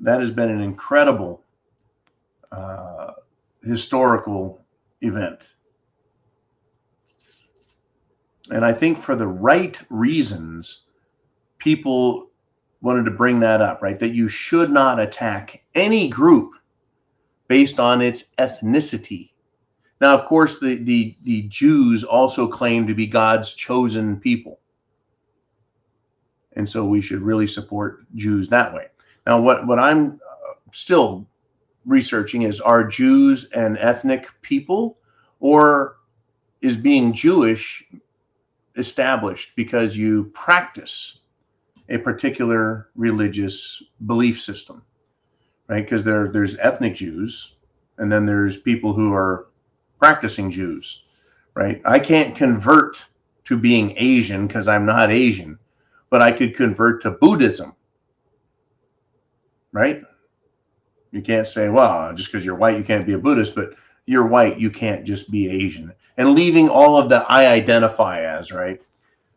[0.00, 1.44] that has been an incredible
[2.50, 3.12] uh,
[3.62, 4.64] historical
[5.00, 5.40] event.
[8.50, 10.82] And I think for the right reasons,
[11.58, 12.30] people
[12.80, 13.98] wanted to bring that up, right?
[13.98, 16.52] That you should not attack any group
[17.46, 19.31] based on its ethnicity.
[20.02, 24.58] Now, of course, the, the, the Jews also claim to be God's chosen people.
[26.54, 28.88] And so we should really support Jews that way.
[29.28, 31.28] Now, what, what I'm uh, still
[31.86, 34.98] researching is are Jews an ethnic people
[35.38, 35.98] or
[36.62, 37.84] is being Jewish
[38.76, 41.20] established because you practice
[41.90, 44.82] a particular religious belief system,
[45.68, 45.84] right?
[45.84, 47.54] Because there, there's ethnic Jews
[47.98, 49.46] and then there's people who are
[50.02, 51.02] practicing Jews,
[51.54, 51.80] right?
[51.84, 53.06] I can't convert
[53.44, 55.58] to being Asian because I'm not Asian,
[56.10, 57.74] but I could convert to Buddhism
[59.72, 60.02] right?
[61.10, 63.74] You can't say, well, just because you're white, you can't be a Buddhist, but
[64.06, 65.92] you're white, you can't just be Asian.
[66.16, 68.80] And leaving all of the I identify as, right?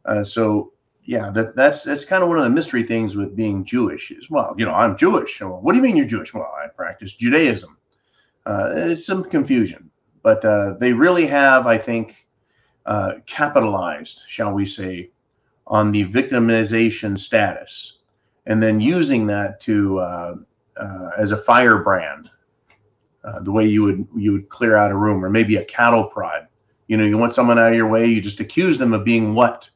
[0.05, 0.73] Uh, so,
[1.03, 4.29] yeah, that, that's that's kind of one of the mystery things with being Jewish is,
[4.29, 5.39] well, you know, I'm Jewish.
[5.39, 6.33] Well, what do you mean you're Jewish?
[6.33, 7.77] Well, I practice Judaism.
[8.45, 9.89] Uh, it's some confusion,
[10.25, 12.25] but uh, they really have, I think,
[12.87, 15.11] uh, capitalized, shall we say,
[15.67, 17.99] on the victimization status
[18.47, 20.35] and then using that to uh,
[20.77, 22.31] uh, as a firebrand,
[23.23, 26.05] uh, the way you would you would clear out a room, or maybe a cattle
[26.05, 26.47] prod.
[26.87, 29.35] You know, you want someone out of your way, you just accuse them of being
[29.35, 29.69] what?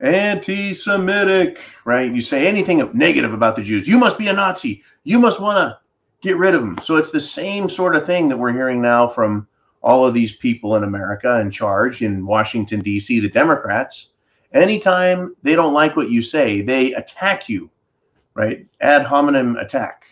[0.00, 2.12] Anti-Semitic, right?
[2.12, 4.82] You say anything negative about the Jews, you must be a Nazi.
[5.02, 5.78] You must want to
[6.24, 6.78] get rid of them.
[6.82, 9.46] So it's the same sort of thing that we're hearing now from
[9.82, 13.20] all of these people in America in charge in Washington D.C.
[13.20, 14.08] The Democrats
[14.54, 17.70] anytime they don't like what you say, they attack you,
[18.34, 18.66] right?
[18.80, 20.06] Ad hominem attack.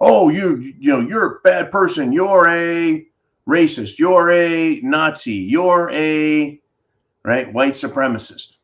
[0.00, 2.12] Oh, you, you know, you're a bad person.
[2.12, 3.04] You're a
[3.48, 3.98] racist.
[3.98, 5.32] You're a Nazi.
[5.32, 6.60] You're a
[7.24, 8.56] right white supremacist.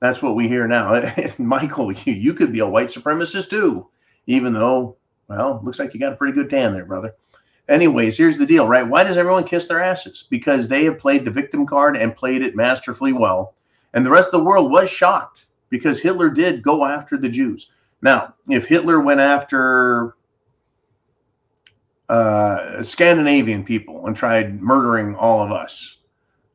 [0.00, 1.12] That's what we hear now.
[1.38, 3.88] Michael, you, you could be a white supremacist too,
[4.26, 4.96] even though,
[5.28, 7.14] well, looks like you got a pretty good tan there, brother.
[7.68, 8.86] Anyways, here's the deal, right?
[8.86, 10.26] Why does everyone kiss their asses?
[10.28, 13.54] Because they have played the victim card and played it masterfully well
[13.94, 17.70] and the rest of the world was shocked because Hitler did go after the Jews.
[18.00, 20.16] Now, if Hitler went after
[22.08, 25.98] uh, Scandinavian people and tried murdering all of us,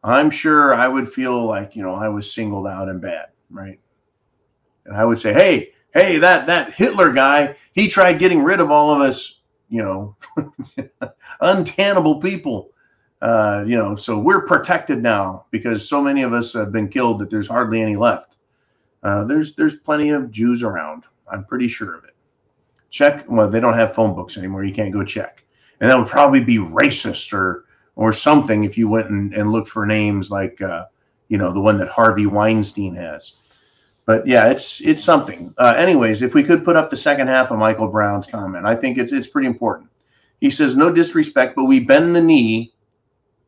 [0.03, 3.79] I'm sure I would feel like, you know, I was singled out and bad, right?
[4.85, 8.71] And I would say, hey, hey, that that Hitler guy, he tried getting rid of
[8.71, 10.15] all of us, you know,
[11.41, 12.71] untannable people
[13.21, 17.19] uh, you know, so we're protected now because so many of us have been killed
[17.19, 18.35] that there's hardly any left.
[19.01, 21.03] Uh, there's there's plenty of Jews around.
[21.31, 22.15] I'm pretty sure of it.
[22.89, 23.25] Check.
[23.27, 24.63] Well, they don't have phone books anymore.
[24.63, 25.43] You can't go check,
[25.79, 29.69] and that would probably be racist or or something if you went and, and looked
[29.69, 30.85] for names like uh,
[31.27, 33.33] you know the one that Harvey Weinstein has.
[34.07, 35.53] But yeah, it's it's something.
[35.57, 38.73] Uh, anyways, if we could put up the second half of Michael Brown's comment, I
[38.73, 39.89] think it's it's pretty important.
[40.39, 42.73] He says, "No disrespect, but we bend the knee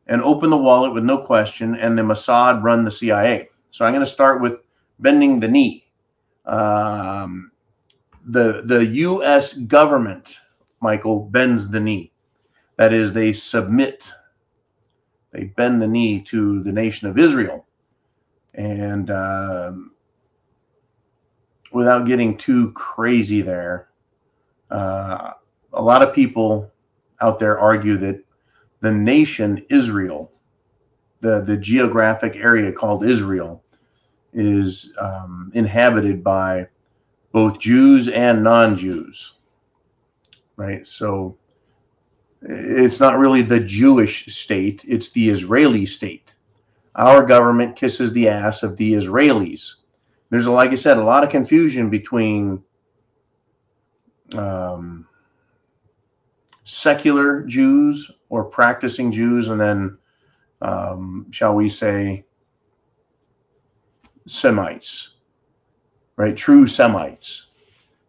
[0.06, 3.48] and open the wallet with no question, and the Mossad run the CIA.
[3.70, 4.56] So I'm going to start with
[4.98, 5.86] bending the knee.
[6.44, 7.52] Um,
[8.26, 9.54] the the U.S.
[9.54, 10.40] government,
[10.82, 12.12] Michael, bends the knee.
[12.76, 14.12] That is, they submit,
[15.32, 17.64] they bend the knee to the nation of Israel,
[18.52, 19.92] and um,
[21.72, 23.88] without getting too crazy there,
[24.70, 25.32] uh,
[25.72, 26.70] a lot of people
[27.20, 28.24] out there argue that
[28.80, 30.32] the nation Israel,
[31.20, 33.62] the, the geographic area called Israel,
[34.32, 36.68] is um, inhabited by
[37.32, 39.34] both Jews and non Jews.
[40.56, 40.86] Right?
[40.86, 41.36] So
[42.42, 46.34] it's not really the Jewish state, it's the Israeli state.
[46.94, 49.74] Our government kisses the ass of the Israelis.
[50.30, 52.62] There's, a, like I said, a lot of confusion between
[54.34, 55.06] um,
[56.64, 59.98] secular Jews or practicing Jews and then,
[60.62, 62.24] um, shall we say,
[64.26, 65.14] Semites,
[66.16, 66.36] right?
[66.36, 67.46] True Semites.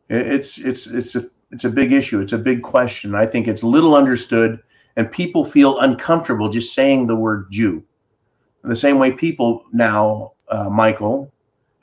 [0.09, 2.19] It's it's it's a it's a big issue.
[2.19, 3.15] It's a big question.
[3.15, 4.59] I think it's little understood,
[4.97, 7.83] and people feel uncomfortable just saying the word Jew.
[8.63, 11.31] The same way, people now, uh, Michael,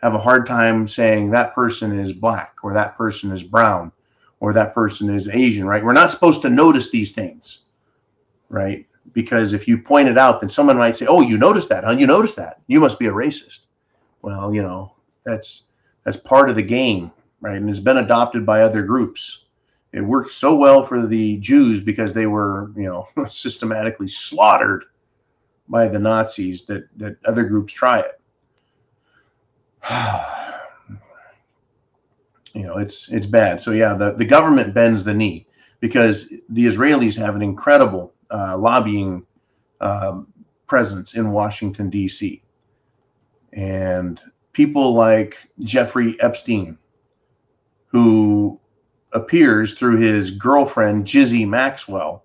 [0.02, 3.92] have a hard time saying that person is black or that person is brown
[4.40, 5.84] or that person is Asian, right?
[5.84, 7.60] We're not supposed to notice these things,
[8.48, 8.86] right?
[9.12, 11.92] Because if you point it out, then someone might say, "Oh, you noticed that, huh?
[11.92, 12.60] You noticed that?
[12.66, 13.66] You must be a racist."
[14.22, 14.92] Well, you know,
[15.24, 15.64] that's
[16.04, 17.56] that's part of the game, right?
[17.56, 19.44] And it's been adopted by other groups.
[19.92, 24.84] It worked so well for the Jews because they were, you know, systematically slaughtered
[25.68, 28.17] by the Nazis that that other groups try it.
[32.54, 33.60] you know, it's it's bad.
[33.60, 35.46] So yeah, the, the government bends the knee
[35.80, 39.24] because the Israelis have an incredible uh, lobbying
[39.80, 40.20] uh,
[40.66, 42.42] presence in Washington D.C.
[43.52, 44.20] And
[44.52, 46.78] people like Jeffrey Epstein,
[47.86, 48.60] who
[49.12, 52.24] appears through his girlfriend, Jizzy Maxwell,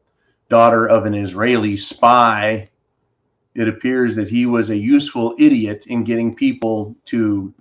[0.49, 2.69] daughter of an Israeli spy.
[3.55, 7.53] It appears that he was a useful idiot in getting people to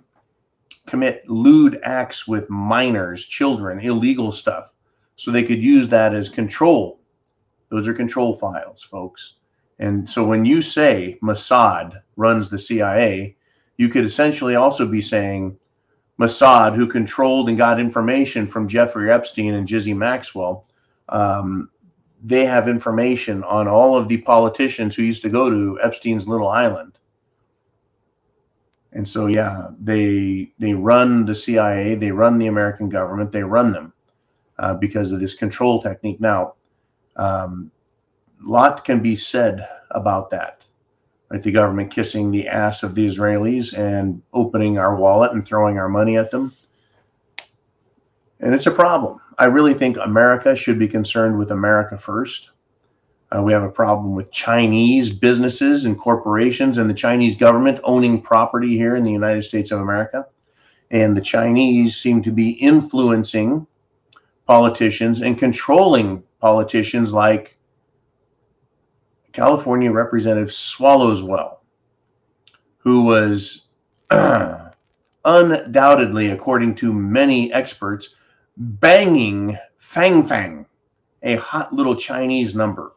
[0.87, 4.71] commit lewd acts with minors, children, illegal stuff,
[5.15, 6.99] so they could use that as control.
[7.69, 9.35] Those are control files, folks.
[9.79, 13.35] And so when you say Mossad runs the CIA,
[13.77, 15.57] you could essentially also be saying
[16.19, 20.67] Mossad, who controlled and got information from Jeffrey Epstein and Jizzy Maxwell,
[21.09, 21.69] um,
[22.23, 26.47] they have information on all of the politicians who used to go to Epstein's little
[26.47, 26.97] island.
[28.91, 33.73] And so, yeah, they they run the CIA, they run the American government, they run
[33.73, 33.93] them
[34.59, 36.21] uh, because of this control technique.
[36.21, 36.53] Now,
[37.15, 37.71] um,
[38.41, 40.63] lot can be said about that
[41.33, 41.41] right?
[41.41, 45.89] The government kissing the ass of the Israelis and opening our wallet and throwing our
[45.89, 46.53] money at them.
[48.39, 49.19] And it's a problem.
[49.37, 52.51] I really think America should be concerned with America first.
[53.35, 58.21] Uh, we have a problem with Chinese businesses and corporations and the Chinese government owning
[58.21, 60.27] property here in the United States of America.
[60.91, 63.65] And the Chinese seem to be influencing
[64.45, 67.57] politicians and controlling politicians like
[69.31, 71.57] California Representative Swallowswell,
[72.77, 73.67] who was
[75.25, 78.15] undoubtedly, according to many experts,
[78.57, 80.65] banging Fang Fang,
[81.21, 82.93] a hot little Chinese number,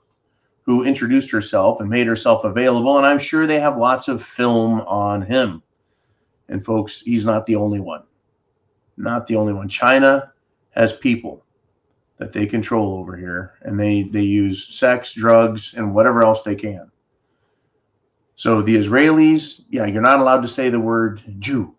[0.62, 2.96] who introduced herself and made herself available.
[2.98, 5.62] And I'm sure they have lots of film on him.
[6.48, 8.02] And folks, he's not the only one.
[8.96, 9.68] Not the only one.
[9.68, 10.32] China
[10.70, 11.44] has people
[12.18, 16.54] that they control over here and they they use sex drugs and whatever else they
[16.54, 16.90] can
[18.34, 21.74] so the israelis yeah you're not allowed to say the word jew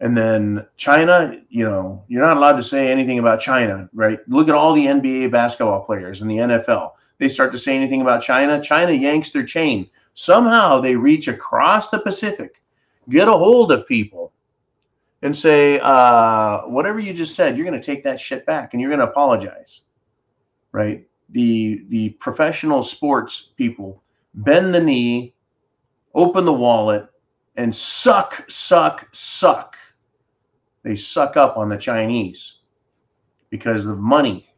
[0.00, 4.48] and then china you know you're not allowed to say anything about china right look
[4.48, 8.22] at all the nba basketball players and the nfl they start to say anything about
[8.22, 12.62] china china yanks their chain somehow they reach across the pacific
[13.08, 14.32] get a hold of people
[15.22, 18.80] and say, uh, whatever you just said, you're going to take that shit back and
[18.80, 19.82] you're going to apologize,
[20.72, 21.06] right?
[21.30, 24.02] The the professional sports people
[24.34, 25.34] bend the knee,
[26.14, 27.08] open the wallet,
[27.56, 29.75] and suck, suck, suck.
[30.86, 32.58] They suck up on the Chinese
[33.50, 34.48] because of money.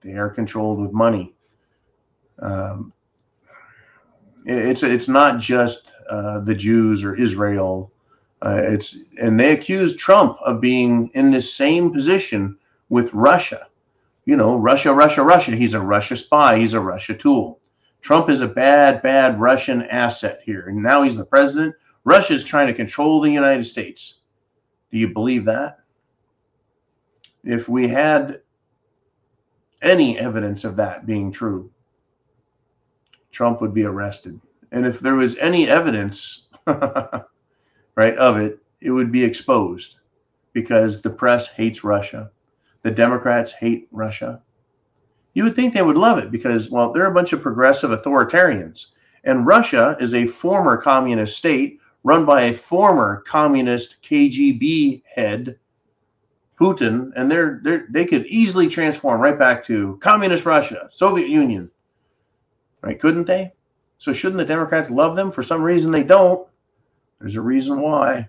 [0.00, 1.34] They are controlled with money.
[2.38, 2.92] Um,
[4.46, 7.92] it's it's not just uh, the Jews or Israel
[8.44, 12.58] uh, it's and they accuse Trump of being in this same position
[12.90, 13.68] with Russia.
[14.26, 15.56] You know, Russia, Russia, Russia.
[15.56, 16.58] He's a Russia spy.
[16.58, 17.60] He's a Russia tool.
[18.02, 21.74] Trump is a bad, bad Russian asset here, and now he's the president.
[22.04, 24.18] Russia is trying to control the United States.
[24.94, 25.80] Do you believe that?
[27.42, 28.42] If we had
[29.82, 31.72] any evidence of that being true,
[33.32, 34.40] Trump would be arrested.
[34.70, 37.26] And if there was any evidence right,
[37.96, 39.98] of it, it would be exposed
[40.52, 42.30] because the press hates Russia.
[42.82, 44.42] The Democrats hate Russia.
[45.32, 48.86] You would think they would love it because, well, they're a bunch of progressive authoritarians.
[49.24, 55.58] And Russia is a former communist state run by a former communist KGB head,
[56.60, 61.70] Putin, and they're, they're they could easily transform right back to communist Russia, Soviet Union,
[62.82, 63.00] right?
[63.00, 63.52] Couldn't they?
[63.98, 65.32] So shouldn't the Democrats love them?
[65.32, 66.46] For some reason, they don't.
[67.18, 68.28] There's a reason why.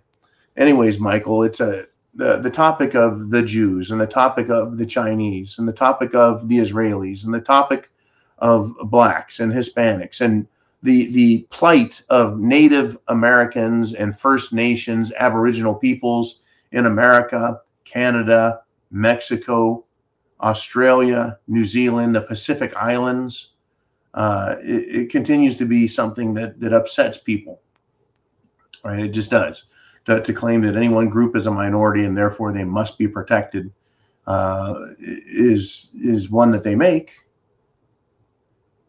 [0.58, 4.86] Anyways, Michael, it's a the, the topic of the Jews and the topic of the
[4.86, 7.92] Chinese and the topic of the Israelis and the topic
[8.40, 10.48] of blacks and Hispanics and
[10.86, 18.62] the the plight of Native Americans and First Nations Aboriginal peoples in America, Canada,
[18.92, 19.86] Mexico,
[20.40, 23.50] Australia, New Zealand, the Pacific Islands.
[24.14, 27.62] Uh, it, it, continues to be something that that upsets people.
[28.84, 29.66] Right, it just does
[30.06, 33.08] to, to, claim that any one group is a minority and therefore they must be
[33.08, 33.72] protected
[34.28, 37.12] uh, is is one that they make,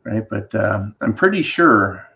[0.07, 0.27] right?
[0.29, 2.07] But uh, I'm pretty sure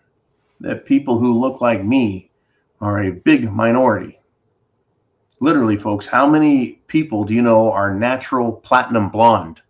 [0.61, 2.31] that people who look like me
[2.79, 4.17] are a big minority.
[5.41, 9.61] Literally, folks, how many people do you know are natural platinum blonde?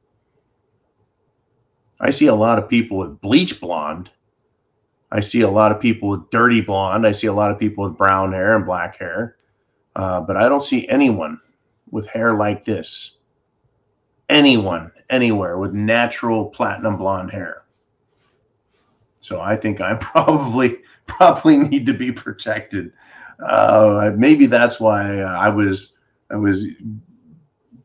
[1.99, 4.09] I see a lot of people with bleach blonde.
[5.11, 7.07] I see a lot of people with dirty blonde.
[7.07, 9.37] I see a lot of people with brown hair and black hair.
[9.95, 11.39] Uh, but I don't see anyone
[11.89, 13.17] with hair like this.
[14.29, 17.60] Anyone, anywhere with natural platinum blonde hair.
[19.21, 22.91] So I think I probably probably need to be protected.
[23.43, 25.93] Uh, maybe that's why uh, I was
[26.29, 26.65] I was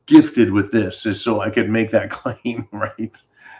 [0.06, 3.16] gifted with this, is so I could make that claim, right?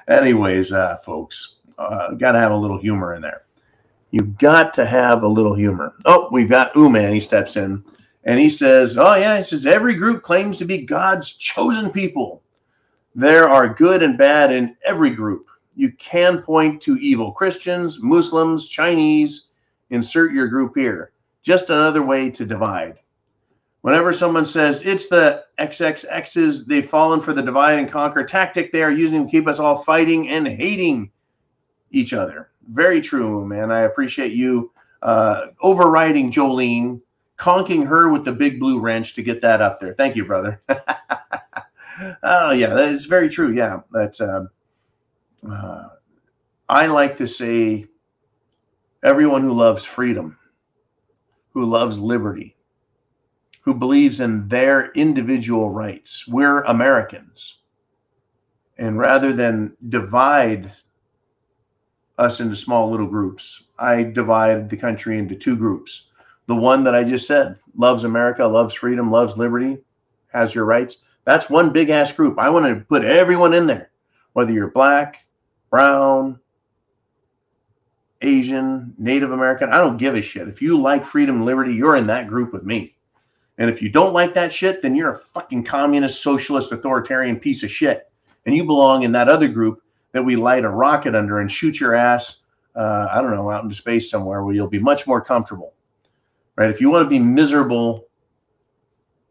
[0.09, 3.43] Anyways, uh, folks, uh, got to have a little humor in there.
[4.11, 5.95] You've got to have a little humor.
[6.05, 7.13] Oh, we've got Uman.
[7.13, 7.85] He steps in
[8.25, 12.43] and he says, Oh, yeah, he says, every group claims to be God's chosen people.
[13.15, 15.47] There are good and bad in every group.
[15.77, 19.47] You can point to evil Christians, Muslims, Chinese,
[19.91, 21.13] insert your group here.
[21.43, 22.99] Just another way to divide.
[23.83, 28.83] Whenever someone says it's the XXXs, they've fallen for the divide and conquer tactic they
[28.83, 31.13] are using to keep us all fighting and hating
[31.91, 32.51] each other.
[32.69, 33.71] Very true, man.
[33.71, 34.73] I appreciate you
[35.03, 37.01] uh, overriding Jolene,
[37.37, 39.95] conking her with the big blue wrench to get that up there.
[39.95, 40.61] Thank you, brother.
[42.23, 43.53] oh yeah, that is very true.
[43.53, 44.21] Yeah, that's.
[44.21, 44.47] Uh,
[45.53, 45.89] uh,
[46.69, 47.87] I like to say,
[49.03, 50.39] everyone who loves freedom,
[51.53, 52.57] who loves liberty,
[53.63, 56.27] who believes in their individual rights.
[56.29, 57.59] We're Americans.
[58.79, 60.73] And rather than divide
[62.19, 63.65] us into small little groups.
[63.79, 66.07] I divide the country into two groups.
[66.47, 69.79] The one that I just said loves America, loves freedom, loves liberty,
[70.33, 70.99] has your rights.
[71.25, 72.39] That's one big ass group.
[72.39, 73.91] I want to put everyone in there,
[74.33, 75.26] whether you're black,
[75.77, 76.41] brown,
[78.23, 79.69] Asian, Native American.
[79.69, 80.49] I don't give a shit.
[80.49, 82.97] If you like freedom and liberty, you're in that group with me.
[83.59, 87.63] And if you don't like that shit, then you're a fucking communist, socialist, authoritarian piece
[87.63, 88.11] of shit.
[88.47, 91.79] And you belong in that other group that we light a rocket under and shoot
[91.79, 92.39] your ass,
[92.75, 95.75] uh, I don't know, out into space somewhere where you'll be much more comfortable.
[96.57, 96.71] Right?
[96.71, 98.07] If you want to be miserable,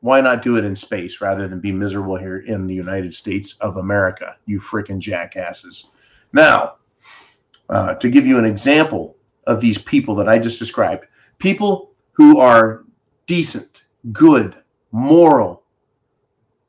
[0.01, 3.55] why not do it in space rather than be miserable here in the United States
[3.61, 5.87] of America, you freaking jackasses?
[6.33, 6.75] Now,
[7.69, 9.17] uh, to give you an example
[9.47, 11.05] of these people that I just described,
[11.39, 12.83] people who are
[13.27, 14.55] decent, good,
[14.91, 15.63] moral,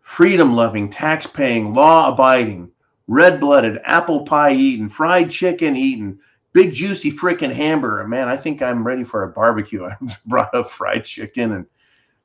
[0.00, 2.70] freedom loving, tax paying, law abiding,
[3.06, 6.18] red blooded, apple pie eating, fried chicken eating,
[6.52, 8.06] big juicy freaking hamburger.
[8.06, 9.84] Man, I think I'm ready for a barbecue.
[9.86, 11.66] I brought up fried chicken and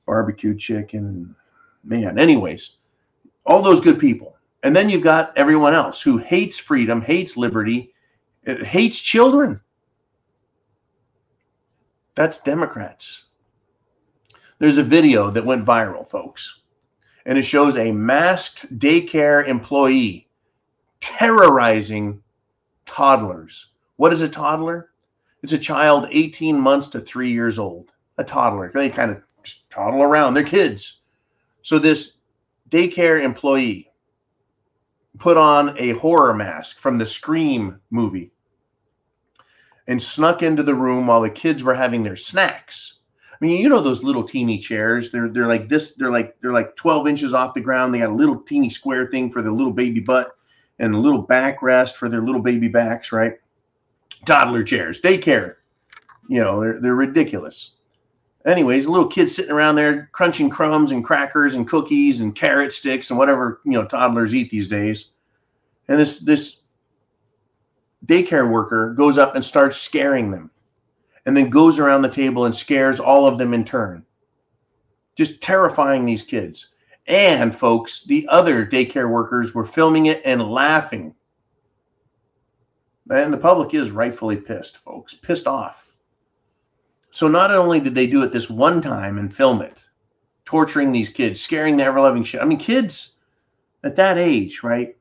[0.05, 1.05] barbecue chicken.
[1.05, 1.35] And
[1.83, 2.77] man, anyways,
[3.45, 4.37] all those good people.
[4.63, 7.93] And then you've got everyone else who hates freedom, hates liberty,
[8.47, 9.61] uh, hates children.
[12.15, 13.23] That's Democrats.
[14.59, 16.59] There's a video that went viral, folks,
[17.25, 20.27] and it shows a masked daycare employee
[20.99, 22.21] terrorizing
[22.85, 23.69] toddlers.
[23.95, 24.89] What is a toddler?
[25.41, 27.91] It's a child 18 months to three years old.
[28.17, 28.71] A toddler.
[28.73, 30.35] They kind of just toddle around.
[30.35, 30.99] They're kids.
[31.63, 32.17] So this
[32.69, 33.90] daycare employee
[35.19, 38.31] put on a horror mask from the Scream movie
[39.87, 42.99] and snuck into the room while the kids were having their snacks.
[43.33, 45.11] I mean, you know those little teeny chairs.
[45.11, 45.95] They're they're like this.
[45.95, 47.93] They're like they're like 12 inches off the ground.
[47.93, 50.35] They got a little teeny square thing for their little baby butt
[50.79, 53.33] and a little backrest for their little baby backs, right?
[54.25, 55.55] Toddler chairs, daycare.
[56.27, 57.71] You know, they're, they're ridiculous.
[58.45, 62.73] Anyways, a little kid sitting around there crunching crumbs and crackers and cookies and carrot
[62.73, 65.09] sticks and whatever, you know, toddlers eat these days.
[65.87, 66.57] And this this
[68.05, 70.49] daycare worker goes up and starts scaring them.
[71.25, 74.05] and then goes around the table and scares all of them in turn.
[75.15, 76.69] Just terrifying these kids.
[77.07, 81.15] And folks, the other daycare workers were filming it and laughing.
[83.09, 85.90] And the public is rightfully pissed, folks, pissed off.
[87.11, 89.77] So not only did they do it this one time and film it,
[90.45, 92.41] torturing these kids, scaring the ever loving shit.
[92.41, 93.13] I mean, kids
[93.83, 94.95] at that age, right?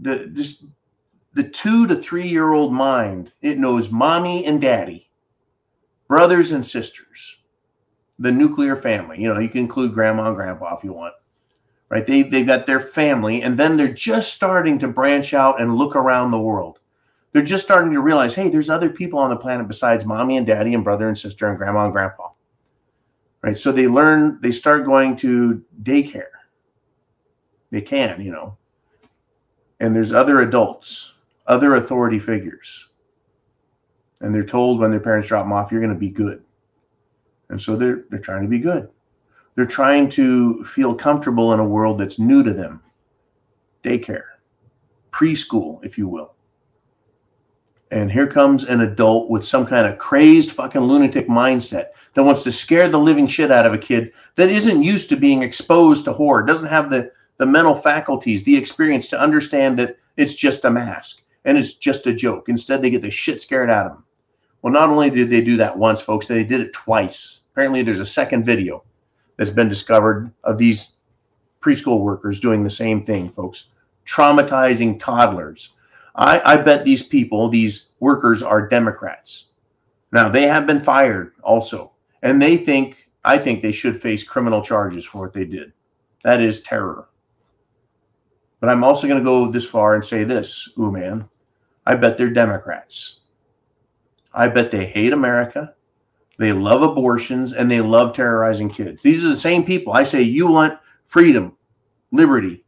[0.00, 0.64] The just
[1.34, 5.10] the two to three year old mind, it knows mommy and daddy,
[6.08, 7.36] brothers and sisters,
[8.18, 9.20] the nuclear family.
[9.20, 11.14] You know, you can include grandma and grandpa if you want.
[11.88, 12.06] Right?
[12.06, 15.94] They they've got their family, and then they're just starting to branch out and look
[15.94, 16.80] around the world.
[17.34, 20.46] They're just starting to realize, hey, there's other people on the planet besides mommy and
[20.46, 22.28] daddy and brother and sister and grandma and grandpa.
[23.42, 23.58] Right?
[23.58, 26.28] So they learn, they start going to daycare.
[27.72, 28.56] They can, you know.
[29.80, 31.14] And there's other adults,
[31.48, 32.90] other authority figures.
[34.20, 36.40] And they're told when their parents drop them off, you're going to be good.
[37.48, 38.88] And so they're they're trying to be good.
[39.56, 42.80] They're trying to feel comfortable in a world that's new to them.
[43.82, 44.22] Daycare,
[45.10, 46.33] preschool, if you will.
[47.94, 52.42] And here comes an adult with some kind of crazed fucking lunatic mindset that wants
[52.42, 56.04] to scare the living shit out of a kid that isn't used to being exposed
[56.06, 60.64] to horror, doesn't have the, the mental faculties, the experience to understand that it's just
[60.64, 62.48] a mask and it's just a joke.
[62.48, 64.04] Instead, they get the shit scared out of them.
[64.60, 67.42] Well, not only did they do that once, folks, they did it twice.
[67.52, 68.82] Apparently, there's a second video
[69.36, 70.94] that's been discovered of these
[71.60, 73.66] preschool workers doing the same thing, folks,
[74.04, 75.70] traumatizing toddlers.
[76.14, 79.46] I, I bet these people, these workers, are Democrats.
[80.12, 81.92] Now, they have been fired also,
[82.22, 85.72] and they think, I think they should face criminal charges for what they did.
[86.22, 87.08] That is terror.
[88.60, 91.28] But I'm also going to go this far and say this, ooh, man,
[91.84, 93.20] I bet they're Democrats.
[94.32, 95.74] I bet they hate America.
[96.38, 99.02] They love abortions and they love terrorizing kids.
[99.02, 99.92] These are the same people.
[99.92, 101.56] I say, you want freedom,
[102.10, 102.64] liberty,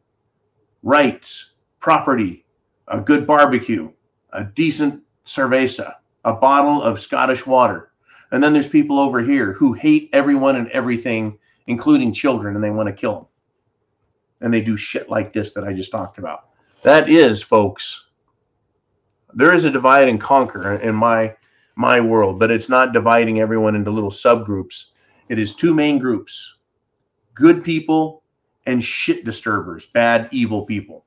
[0.83, 2.45] rights, property,
[2.87, 3.91] a good barbecue,
[4.33, 7.91] a decent cerveza, a bottle of Scottish water.
[8.31, 12.71] And then there's people over here who hate everyone and everything, including children, and they
[12.71, 13.25] want to kill them.
[14.41, 16.49] And they do shit like this that I just talked about.
[16.83, 18.05] That is, folks,
[19.33, 21.35] there is a divide and conquer in my
[21.75, 24.85] my world, but it's not dividing everyone into little subgroups.
[25.29, 26.57] It is two main groups
[27.35, 28.23] good people
[28.65, 31.05] and shit disturbers, bad, evil people.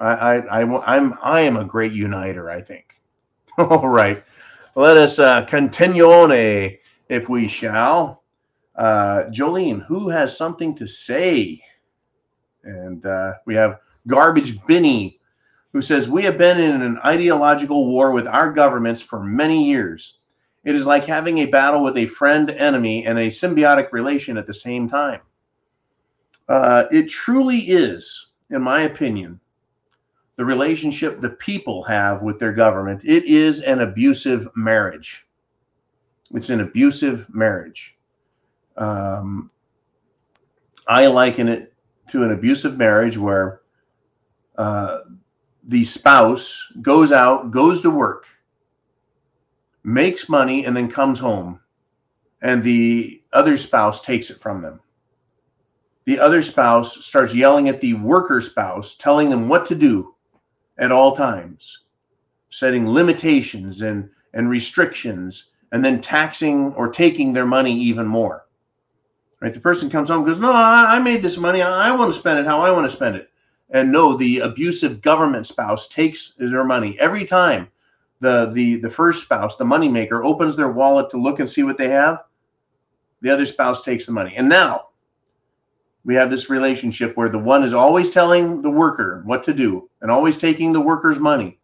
[0.00, 3.00] I, I, I, I'm, I am a great uniter, I think.
[3.58, 4.24] All right.
[4.74, 6.32] Let us uh, continue on,
[7.08, 8.22] if we shall.
[8.74, 11.62] Uh, Jolene, who has something to say?
[12.64, 15.20] And uh, we have Garbage Binny
[15.72, 20.18] who says, We have been in an ideological war with our governments for many years.
[20.64, 24.46] It is like having a battle with a friend, enemy, and a symbiotic relation at
[24.46, 25.20] the same time.
[26.48, 29.40] Uh, it truly is, in my opinion,
[30.40, 33.02] the relationship the people have with their government.
[33.04, 35.26] It is an abusive marriage.
[36.32, 37.98] It's an abusive marriage.
[38.74, 39.50] Um,
[40.88, 41.74] I liken it
[42.12, 43.60] to an abusive marriage where
[44.56, 45.00] uh,
[45.64, 48.26] the spouse goes out, goes to work,
[49.84, 51.60] makes money, and then comes home,
[52.40, 54.80] and the other spouse takes it from them.
[56.06, 60.14] The other spouse starts yelling at the worker spouse, telling them what to do
[60.80, 61.82] at all times,
[62.50, 68.46] setting limitations and, and restrictions, and then taxing or taking their money even more.
[69.40, 69.54] Right?
[69.54, 71.62] The person comes home goes, No, I, I made this money.
[71.62, 73.30] I, I want to spend it how I want to spend it.
[73.70, 77.68] And no, the abusive government spouse takes their money every time
[78.20, 81.78] the the the first spouse, the moneymaker, opens their wallet to look and see what
[81.78, 82.24] they have.
[83.22, 84.34] The other spouse takes the money.
[84.36, 84.88] And now
[86.04, 89.90] we have this relationship where the one is always telling the worker what to do
[90.00, 91.58] and always taking the worker's money.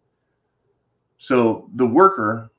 [1.18, 2.50] So the worker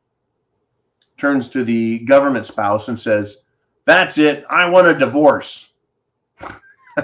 [1.17, 3.43] turns to the government spouse and says,
[3.85, 4.45] That's it.
[4.49, 5.73] I want a divorce.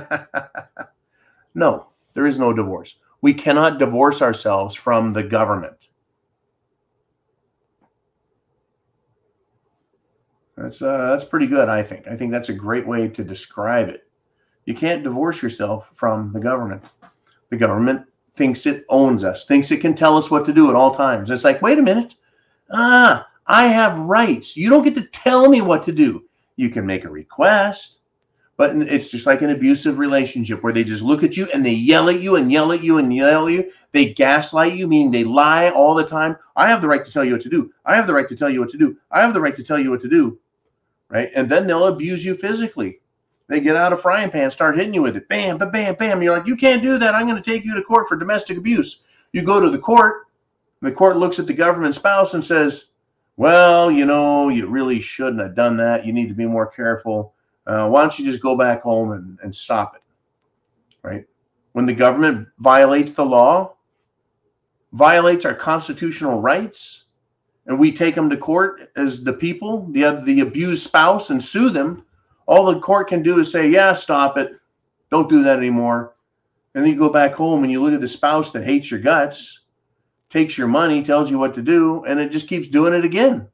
[1.54, 2.96] no, there is no divorce.
[3.22, 5.78] We cannot divorce ourselves from the government.
[10.58, 12.08] That's uh, that's pretty good, I think.
[12.08, 14.08] I think that's a great way to describe it.
[14.66, 16.84] You can't divorce yourself from the government.
[17.50, 20.76] The government thinks it owns us, thinks it can tell us what to do at
[20.76, 21.30] all times.
[21.30, 22.16] It's like, wait a minute.
[22.72, 24.58] Ah, I have rights.
[24.58, 26.24] You don't get to tell me what to do.
[26.56, 28.00] You can make a request,
[28.56, 31.72] But it's just like an abusive relationship where they just look at you and they
[31.74, 33.72] yell at you and yell at you and yell at you.
[33.92, 36.38] They gaslight you, meaning they lie all the time.
[36.56, 37.72] I have the right to tell you what to do.
[37.86, 38.98] I have the right to tell you what to do.
[39.12, 40.40] I have the right to tell you what to do.
[41.10, 41.30] Right.
[41.36, 43.00] And then they'll abuse you physically.
[43.50, 45.28] They get out a frying pan, start hitting you with it.
[45.28, 46.22] Bam, bam, bam, bam.
[46.22, 47.14] You're like, you can't do that.
[47.14, 49.02] I'm going to take you to court for domestic abuse.
[49.34, 50.28] You go to the court.
[50.82, 52.88] The court looks at the government spouse and says,
[53.36, 56.06] well, you know, you really shouldn't have done that.
[56.06, 57.34] You need to be more careful.
[57.66, 60.02] Uh, why don't you just go back home and, and stop it?
[61.02, 61.26] Right?
[61.72, 63.76] When the government violates the law,
[64.92, 67.06] violates our constitutional rights,
[67.66, 71.70] and we take them to court as the people, the, the abused spouse, and sue
[71.70, 72.03] them,
[72.46, 74.54] all the court can do is say, yeah, stop it.
[75.10, 76.14] Don't do that anymore.
[76.74, 79.00] And then you go back home and you look at the spouse that hates your
[79.00, 79.62] guts
[80.34, 83.48] takes your money, tells you what to do, and it just keeps doing it again.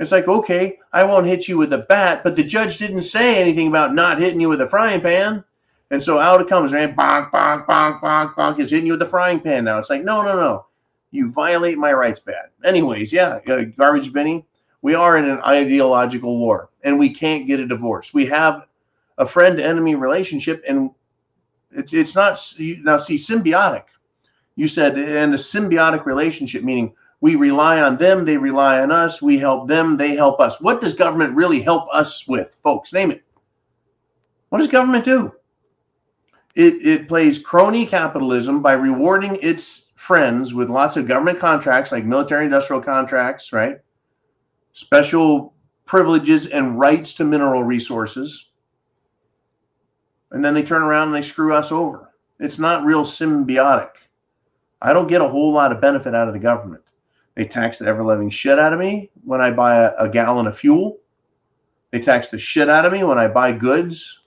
[0.00, 3.40] It's like, okay, I won't hit you with a bat, but the judge didn't say
[3.40, 5.44] anything about not hitting you with a frying pan.
[5.92, 8.58] And so out it comes, man, bonk, bonk, bonk, bonk, bonk.
[8.58, 9.78] It's hitting you with a frying pan now.
[9.78, 10.66] It's like, no, no, no.
[11.12, 12.46] You violate my rights bad.
[12.64, 14.44] Anyways, yeah, uh, garbage Benny.
[14.82, 18.14] We are in an ideological war and we can't get a divorce.
[18.14, 18.66] We have
[19.18, 20.90] a friend enemy relationship and
[21.72, 22.38] it's, it's not,
[22.84, 23.84] now see, symbiotic
[24.56, 29.20] you said in a symbiotic relationship, meaning we rely on them, they rely on us,
[29.20, 30.60] we help them, they help us.
[30.60, 32.92] What does government really help us with, folks?
[32.92, 33.24] Name it.
[34.50, 35.32] What does government do?
[36.54, 42.04] It, it plays crony capitalism by rewarding its friends with lots of government contracts, like
[42.04, 43.78] military industrial contracts, right?
[44.72, 45.53] Special
[45.84, 48.46] privileges and rights to mineral resources.
[50.30, 52.12] And then they turn around and they screw us over.
[52.40, 53.90] It's not real symbiotic.
[54.82, 56.82] I don't get a whole lot of benefit out of the government.
[57.34, 60.46] They tax the ever living shit out of me when I buy a, a gallon
[60.46, 60.98] of fuel.
[61.90, 64.22] They tax the shit out of me when I buy goods.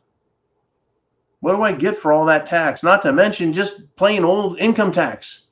[1.40, 2.82] What do I get for all that tax?
[2.82, 5.44] Not to mention just plain old income tax.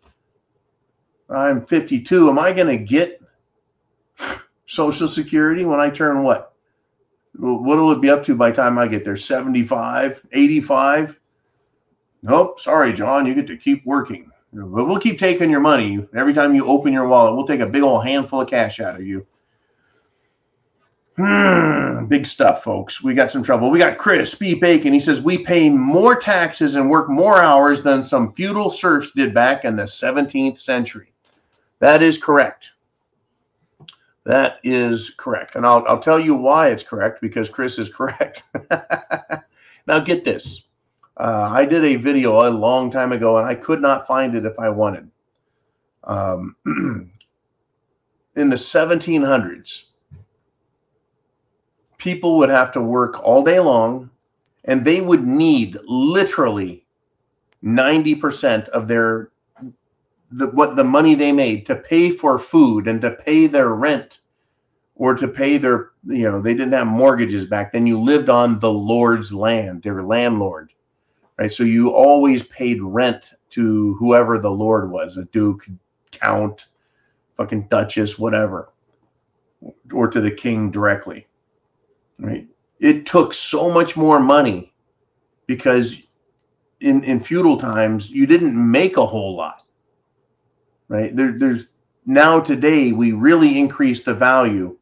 [1.29, 2.29] I'm 52.
[2.29, 3.21] Am I going to get
[4.75, 6.53] Social Security when I turn what?
[7.37, 9.17] What will it be up to by time I get there?
[9.17, 11.19] 75, 85?
[12.23, 12.59] Nope.
[12.59, 13.25] Sorry, John.
[13.25, 14.31] You get to keep working.
[14.53, 16.07] But we'll keep taking your money.
[16.15, 18.95] Every time you open your wallet, we'll take a big old handful of cash out
[18.95, 19.27] of you.
[21.17, 23.03] Hmm, big stuff, folks.
[23.03, 23.69] We got some trouble.
[23.69, 24.53] We got Chris B.
[24.53, 24.93] Bacon.
[24.93, 29.33] He says we pay more taxes and work more hours than some feudal serfs did
[29.33, 31.13] back in the 17th century.
[31.79, 32.71] That is correct.
[34.25, 35.55] That is correct.
[35.55, 38.43] And I'll, I'll tell you why it's correct because Chris is correct.
[39.87, 40.65] now, get this
[41.17, 44.45] uh, I did a video a long time ago and I could not find it
[44.45, 45.09] if I wanted.
[46.03, 46.55] Um,
[48.35, 49.85] in the 1700s,
[51.97, 54.11] people would have to work all day long
[54.65, 56.85] and they would need literally
[57.63, 59.29] 90% of their
[60.31, 64.19] the, what the money they made to pay for food and to pay their rent
[64.95, 68.59] or to pay their you know they didn't have mortgages back then you lived on
[68.59, 70.71] the lord's land their landlord
[71.37, 71.51] right?
[71.51, 75.67] So you always paid rent to whoever the lord was, a duke,
[76.11, 76.67] count,
[77.37, 78.71] fucking duchess, whatever,
[79.93, 81.27] or to the king directly,
[82.19, 82.47] right?
[82.79, 84.73] It took so much more money
[85.47, 86.01] because
[86.81, 89.64] in in feudal times you didn't make a whole lot,
[90.87, 91.15] right?
[91.15, 91.67] There, there's
[92.05, 94.77] now today we really increase the value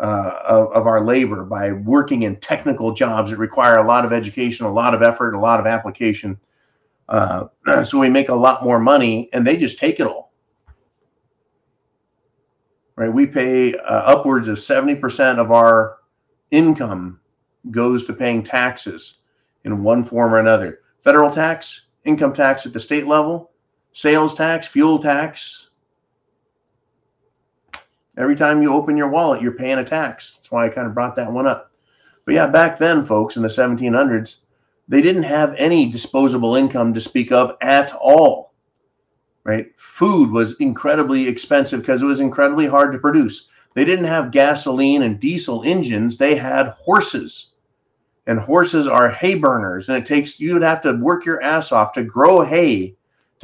[0.00, 4.12] uh, of, of, our labor by working in technical jobs that require a lot of
[4.12, 6.36] education, a lot of effort, a lot of application.
[7.08, 7.46] Uh,
[7.84, 10.32] so we make a lot more money, and they just take it all.
[12.96, 13.12] Right?
[13.12, 15.98] We pay uh, upwards of seventy percent of our
[16.50, 17.20] income
[17.70, 19.18] goes to paying taxes
[19.64, 20.80] in one form or another.
[21.00, 23.50] Federal tax, income tax at the state level,
[23.94, 25.70] sales tax, fuel tax,
[28.16, 30.34] Every time you open your wallet, you're paying a tax.
[30.34, 31.72] That's why I kind of brought that one up.
[32.24, 34.40] But yeah, back then, folks, in the 1700s,
[34.86, 38.52] they didn't have any disposable income to speak of at all.
[39.42, 39.72] Right?
[39.76, 43.48] Food was incredibly expensive because it was incredibly hard to produce.
[43.74, 47.50] They didn't have gasoline and diesel engines, they had horses.
[48.26, 51.92] And horses are hay burners, and it takes you'd have to work your ass off
[51.94, 52.94] to grow hay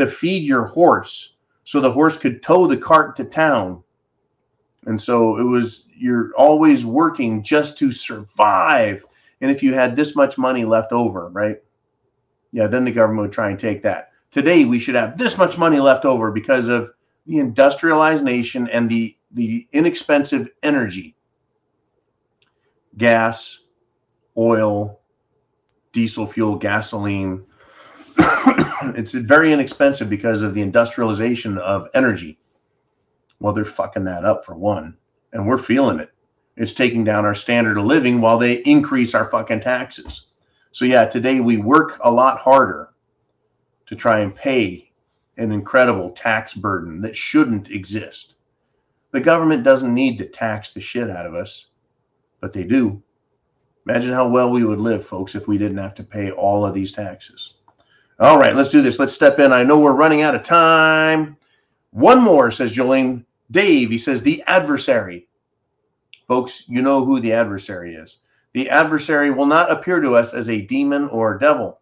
[0.01, 3.83] to feed your horse so the horse could tow the cart to town
[4.87, 9.05] and so it was, you're always working just to survive.
[9.41, 11.57] And if you had this much money left over, right?
[12.53, 14.13] Yeah, then the government would try and take that.
[14.31, 16.91] Today, we should have this much money left over because of
[17.27, 21.17] the industrialized nation and the, the inexpensive energy
[22.97, 23.61] gas,
[24.37, 25.01] oil,
[25.93, 27.45] diesel fuel, gasoline.
[28.97, 32.39] it's very inexpensive because of the industrialization of energy.
[33.41, 34.97] Well, they're fucking that up for one,
[35.33, 36.11] and we're feeling it.
[36.57, 40.27] It's taking down our standard of living while they increase our fucking taxes.
[40.73, 42.91] So, yeah, today we work a lot harder
[43.87, 44.93] to try and pay
[45.37, 48.35] an incredible tax burden that shouldn't exist.
[49.13, 51.67] The government doesn't need to tax the shit out of us,
[52.41, 53.03] but they do.
[53.87, 56.75] Imagine how well we would live, folks, if we didn't have to pay all of
[56.75, 57.55] these taxes.
[58.21, 58.99] All right, let's do this.
[58.99, 59.51] Let's step in.
[59.51, 61.39] I know we're running out of time.
[61.91, 63.25] One more, says Jolene.
[63.51, 65.27] Dave, he says, the adversary.
[66.29, 68.19] Folks, you know who the adversary is.
[68.53, 71.81] The adversary will not appear to us as a demon or devil.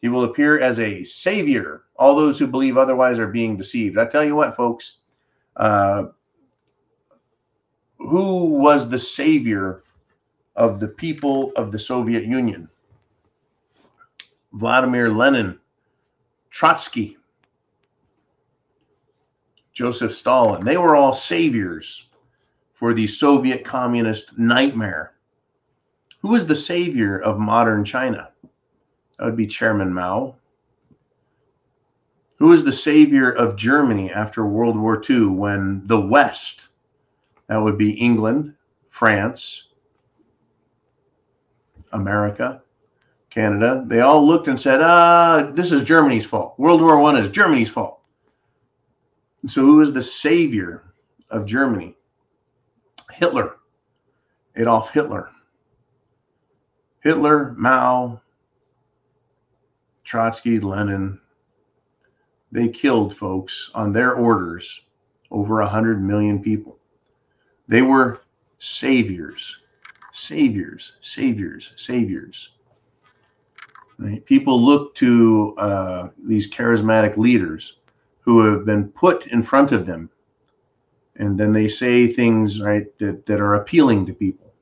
[0.00, 1.82] He will appear as a savior.
[1.96, 3.98] All those who believe otherwise are being deceived.
[3.98, 4.98] I tell you what, folks,
[5.56, 6.06] uh,
[7.98, 9.84] who was the savior
[10.56, 12.68] of the people of the Soviet Union?
[14.52, 15.58] Vladimir Lenin,
[16.50, 17.16] Trotsky,
[19.72, 20.64] Joseph Stalin.
[20.64, 22.06] They were all saviors
[22.74, 25.14] for the Soviet communist nightmare.
[26.20, 28.30] Who is the savior of modern China?
[29.18, 30.36] That would be Chairman Mao.
[32.36, 36.68] Who is the savior of Germany after World War II when the West,
[37.46, 38.54] that would be England,
[38.90, 39.68] France,
[41.92, 42.62] America,
[43.32, 46.54] Canada, they all looked and said, ah, this is Germany's fault.
[46.58, 48.00] World War One is Germany's fault.
[49.46, 50.92] So who is the savior
[51.30, 51.96] of Germany?
[53.10, 53.56] Hitler,
[54.54, 55.30] Adolf Hitler.
[57.00, 58.20] Hitler, Mao,
[60.04, 61.18] Trotsky, Lenin,
[62.52, 64.82] they killed folks on their orders
[65.30, 66.76] over a 100 million people.
[67.66, 68.20] They were
[68.58, 69.62] saviors,
[70.12, 72.50] saviors, saviors, saviors.
[74.02, 74.24] Right?
[74.24, 77.76] People look to uh, these charismatic leaders
[78.20, 80.10] who have been put in front of them,
[81.16, 84.52] and then they say things right that, that are appealing to people.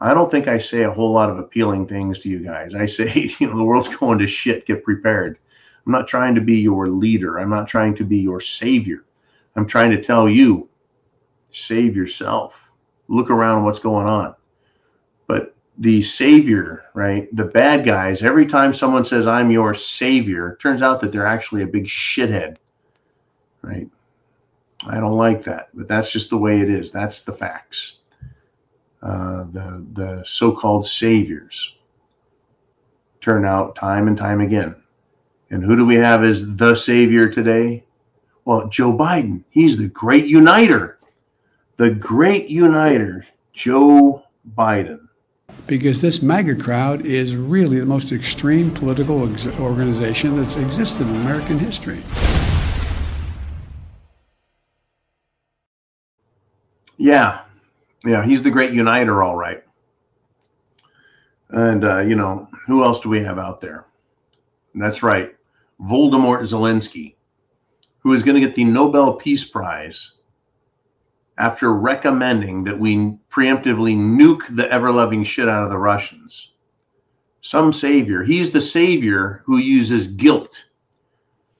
[0.00, 2.74] I don't think I say a whole lot of appealing things to you guys.
[2.74, 4.66] I say, you know, the world's going to shit.
[4.66, 5.38] Get prepared.
[5.86, 7.38] I'm not trying to be your leader.
[7.38, 9.04] I'm not trying to be your savior.
[9.56, 10.68] I'm trying to tell you,
[11.52, 12.70] save yourself.
[13.08, 14.34] Look around what's going on.
[15.26, 17.34] But the savior, right?
[17.34, 21.62] The bad guys, every time someone says, I'm your savior, turns out that they're actually
[21.62, 22.58] a big shithead,
[23.62, 23.88] right?
[24.86, 26.92] I don't like that, but that's just the way it is.
[26.92, 27.96] That's the facts.
[29.02, 31.78] Uh, the the so-called saviors
[33.22, 34.76] turn out time and time again.
[35.50, 37.84] And who do we have as the savior today?
[38.44, 39.44] Well, Joe Biden.
[39.48, 40.98] He's the great uniter.
[41.76, 44.24] The great uniter, Joe
[44.54, 45.08] Biden.
[45.66, 51.16] Because this MAGA crowd is really the most extreme political ex- organization that's existed in
[51.16, 52.02] American history.
[56.96, 57.42] Yeah,
[58.04, 59.62] yeah, he's the great uniter, all right.
[61.48, 63.86] And uh, you know, who else do we have out there?
[64.74, 65.34] And that's right,
[65.80, 67.14] Voldemort Zelensky,
[68.00, 70.12] who is going to get the Nobel Peace Prize
[71.40, 76.52] after recommending that we preemptively nuke the ever loving shit out of the Russians.
[77.40, 78.22] Some savior.
[78.22, 80.66] He's the savior who uses guilt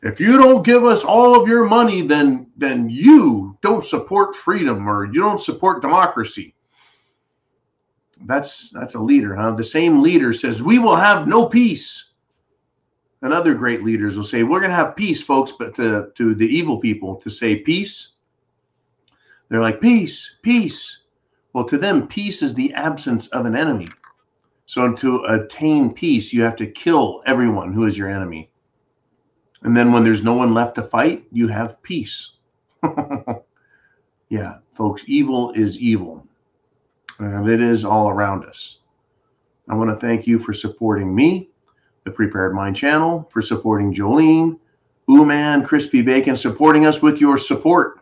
[0.02, 4.88] if you don't give us all of your money, then then you don't support freedom
[4.88, 6.54] or you don't support democracy.
[8.22, 9.52] That's that's a leader, huh?
[9.52, 12.06] The same leader says we will have no peace.
[13.22, 16.46] And other great leaders will say, We're gonna have peace, folks, but to, to the
[16.46, 18.14] evil people to say peace,
[19.50, 21.02] they're like, Peace, peace.
[21.52, 23.90] Well, to them, peace is the absence of an enemy.
[24.66, 28.50] So to attain peace, you have to kill everyone who is your enemy.
[29.62, 32.34] And then when there's no one left to fight, you have peace.
[34.28, 36.24] yeah, folks, evil is evil.
[37.18, 38.78] And it is all around us.
[39.68, 41.50] I want to thank you for supporting me,
[42.04, 44.58] the Prepared Mind channel, for supporting Jolene,
[45.08, 48.00] Uman, Crispy Bacon, supporting us with your support,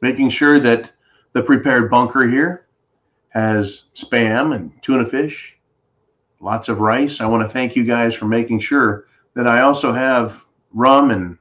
[0.00, 0.92] making sure that
[1.32, 2.66] the Prepared Bunker here
[3.30, 5.56] has spam and tuna fish,
[6.40, 7.20] lots of rice.
[7.20, 10.40] I want to thank you guys for making sure that I also have
[10.72, 11.38] rum and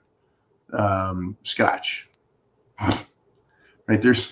[0.74, 2.08] um, scotch.
[3.88, 4.32] right there's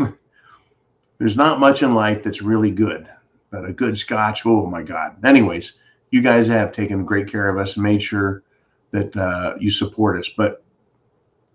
[1.17, 3.09] there's not much in life that's really good,
[3.49, 4.45] but a good scotch.
[4.45, 5.23] Oh my God!
[5.26, 5.80] Anyways,
[6.11, 8.43] you guys have taken great care of us and made sure
[8.91, 10.30] that uh, you support us.
[10.30, 10.63] But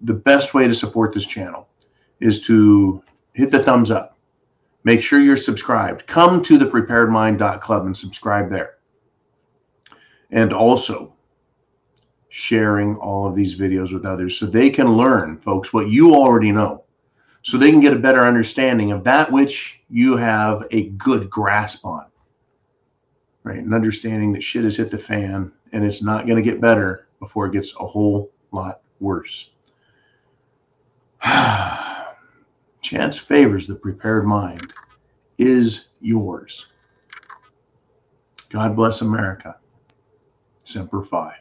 [0.01, 1.69] the best way to support this channel
[2.21, 3.03] is to
[3.33, 4.19] hit the thumbs up.
[4.85, 6.07] Make sure you're subscribed.
[6.07, 8.77] Come to the preparedmind.club and subscribe there.
[10.31, 11.13] and also
[12.29, 16.53] sharing all of these videos with others so they can learn, folks, what you already
[16.53, 16.85] know,
[17.43, 21.85] so they can get a better understanding of that which you have a good grasp
[21.85, 22.07] on.
[23.43, 23.59] Right.
[23.59, 27.09] And understanding that shit has hit the fan and it's not going to get better
[27.19, 29.51] before it gets a whole lot worse.
[32.91, 34.73] Chance favors the prepared mind
[35.39, 36.67] is yours.
[38.49, 39.55] God bless America.
[40.65, 41.37] Semper Fi.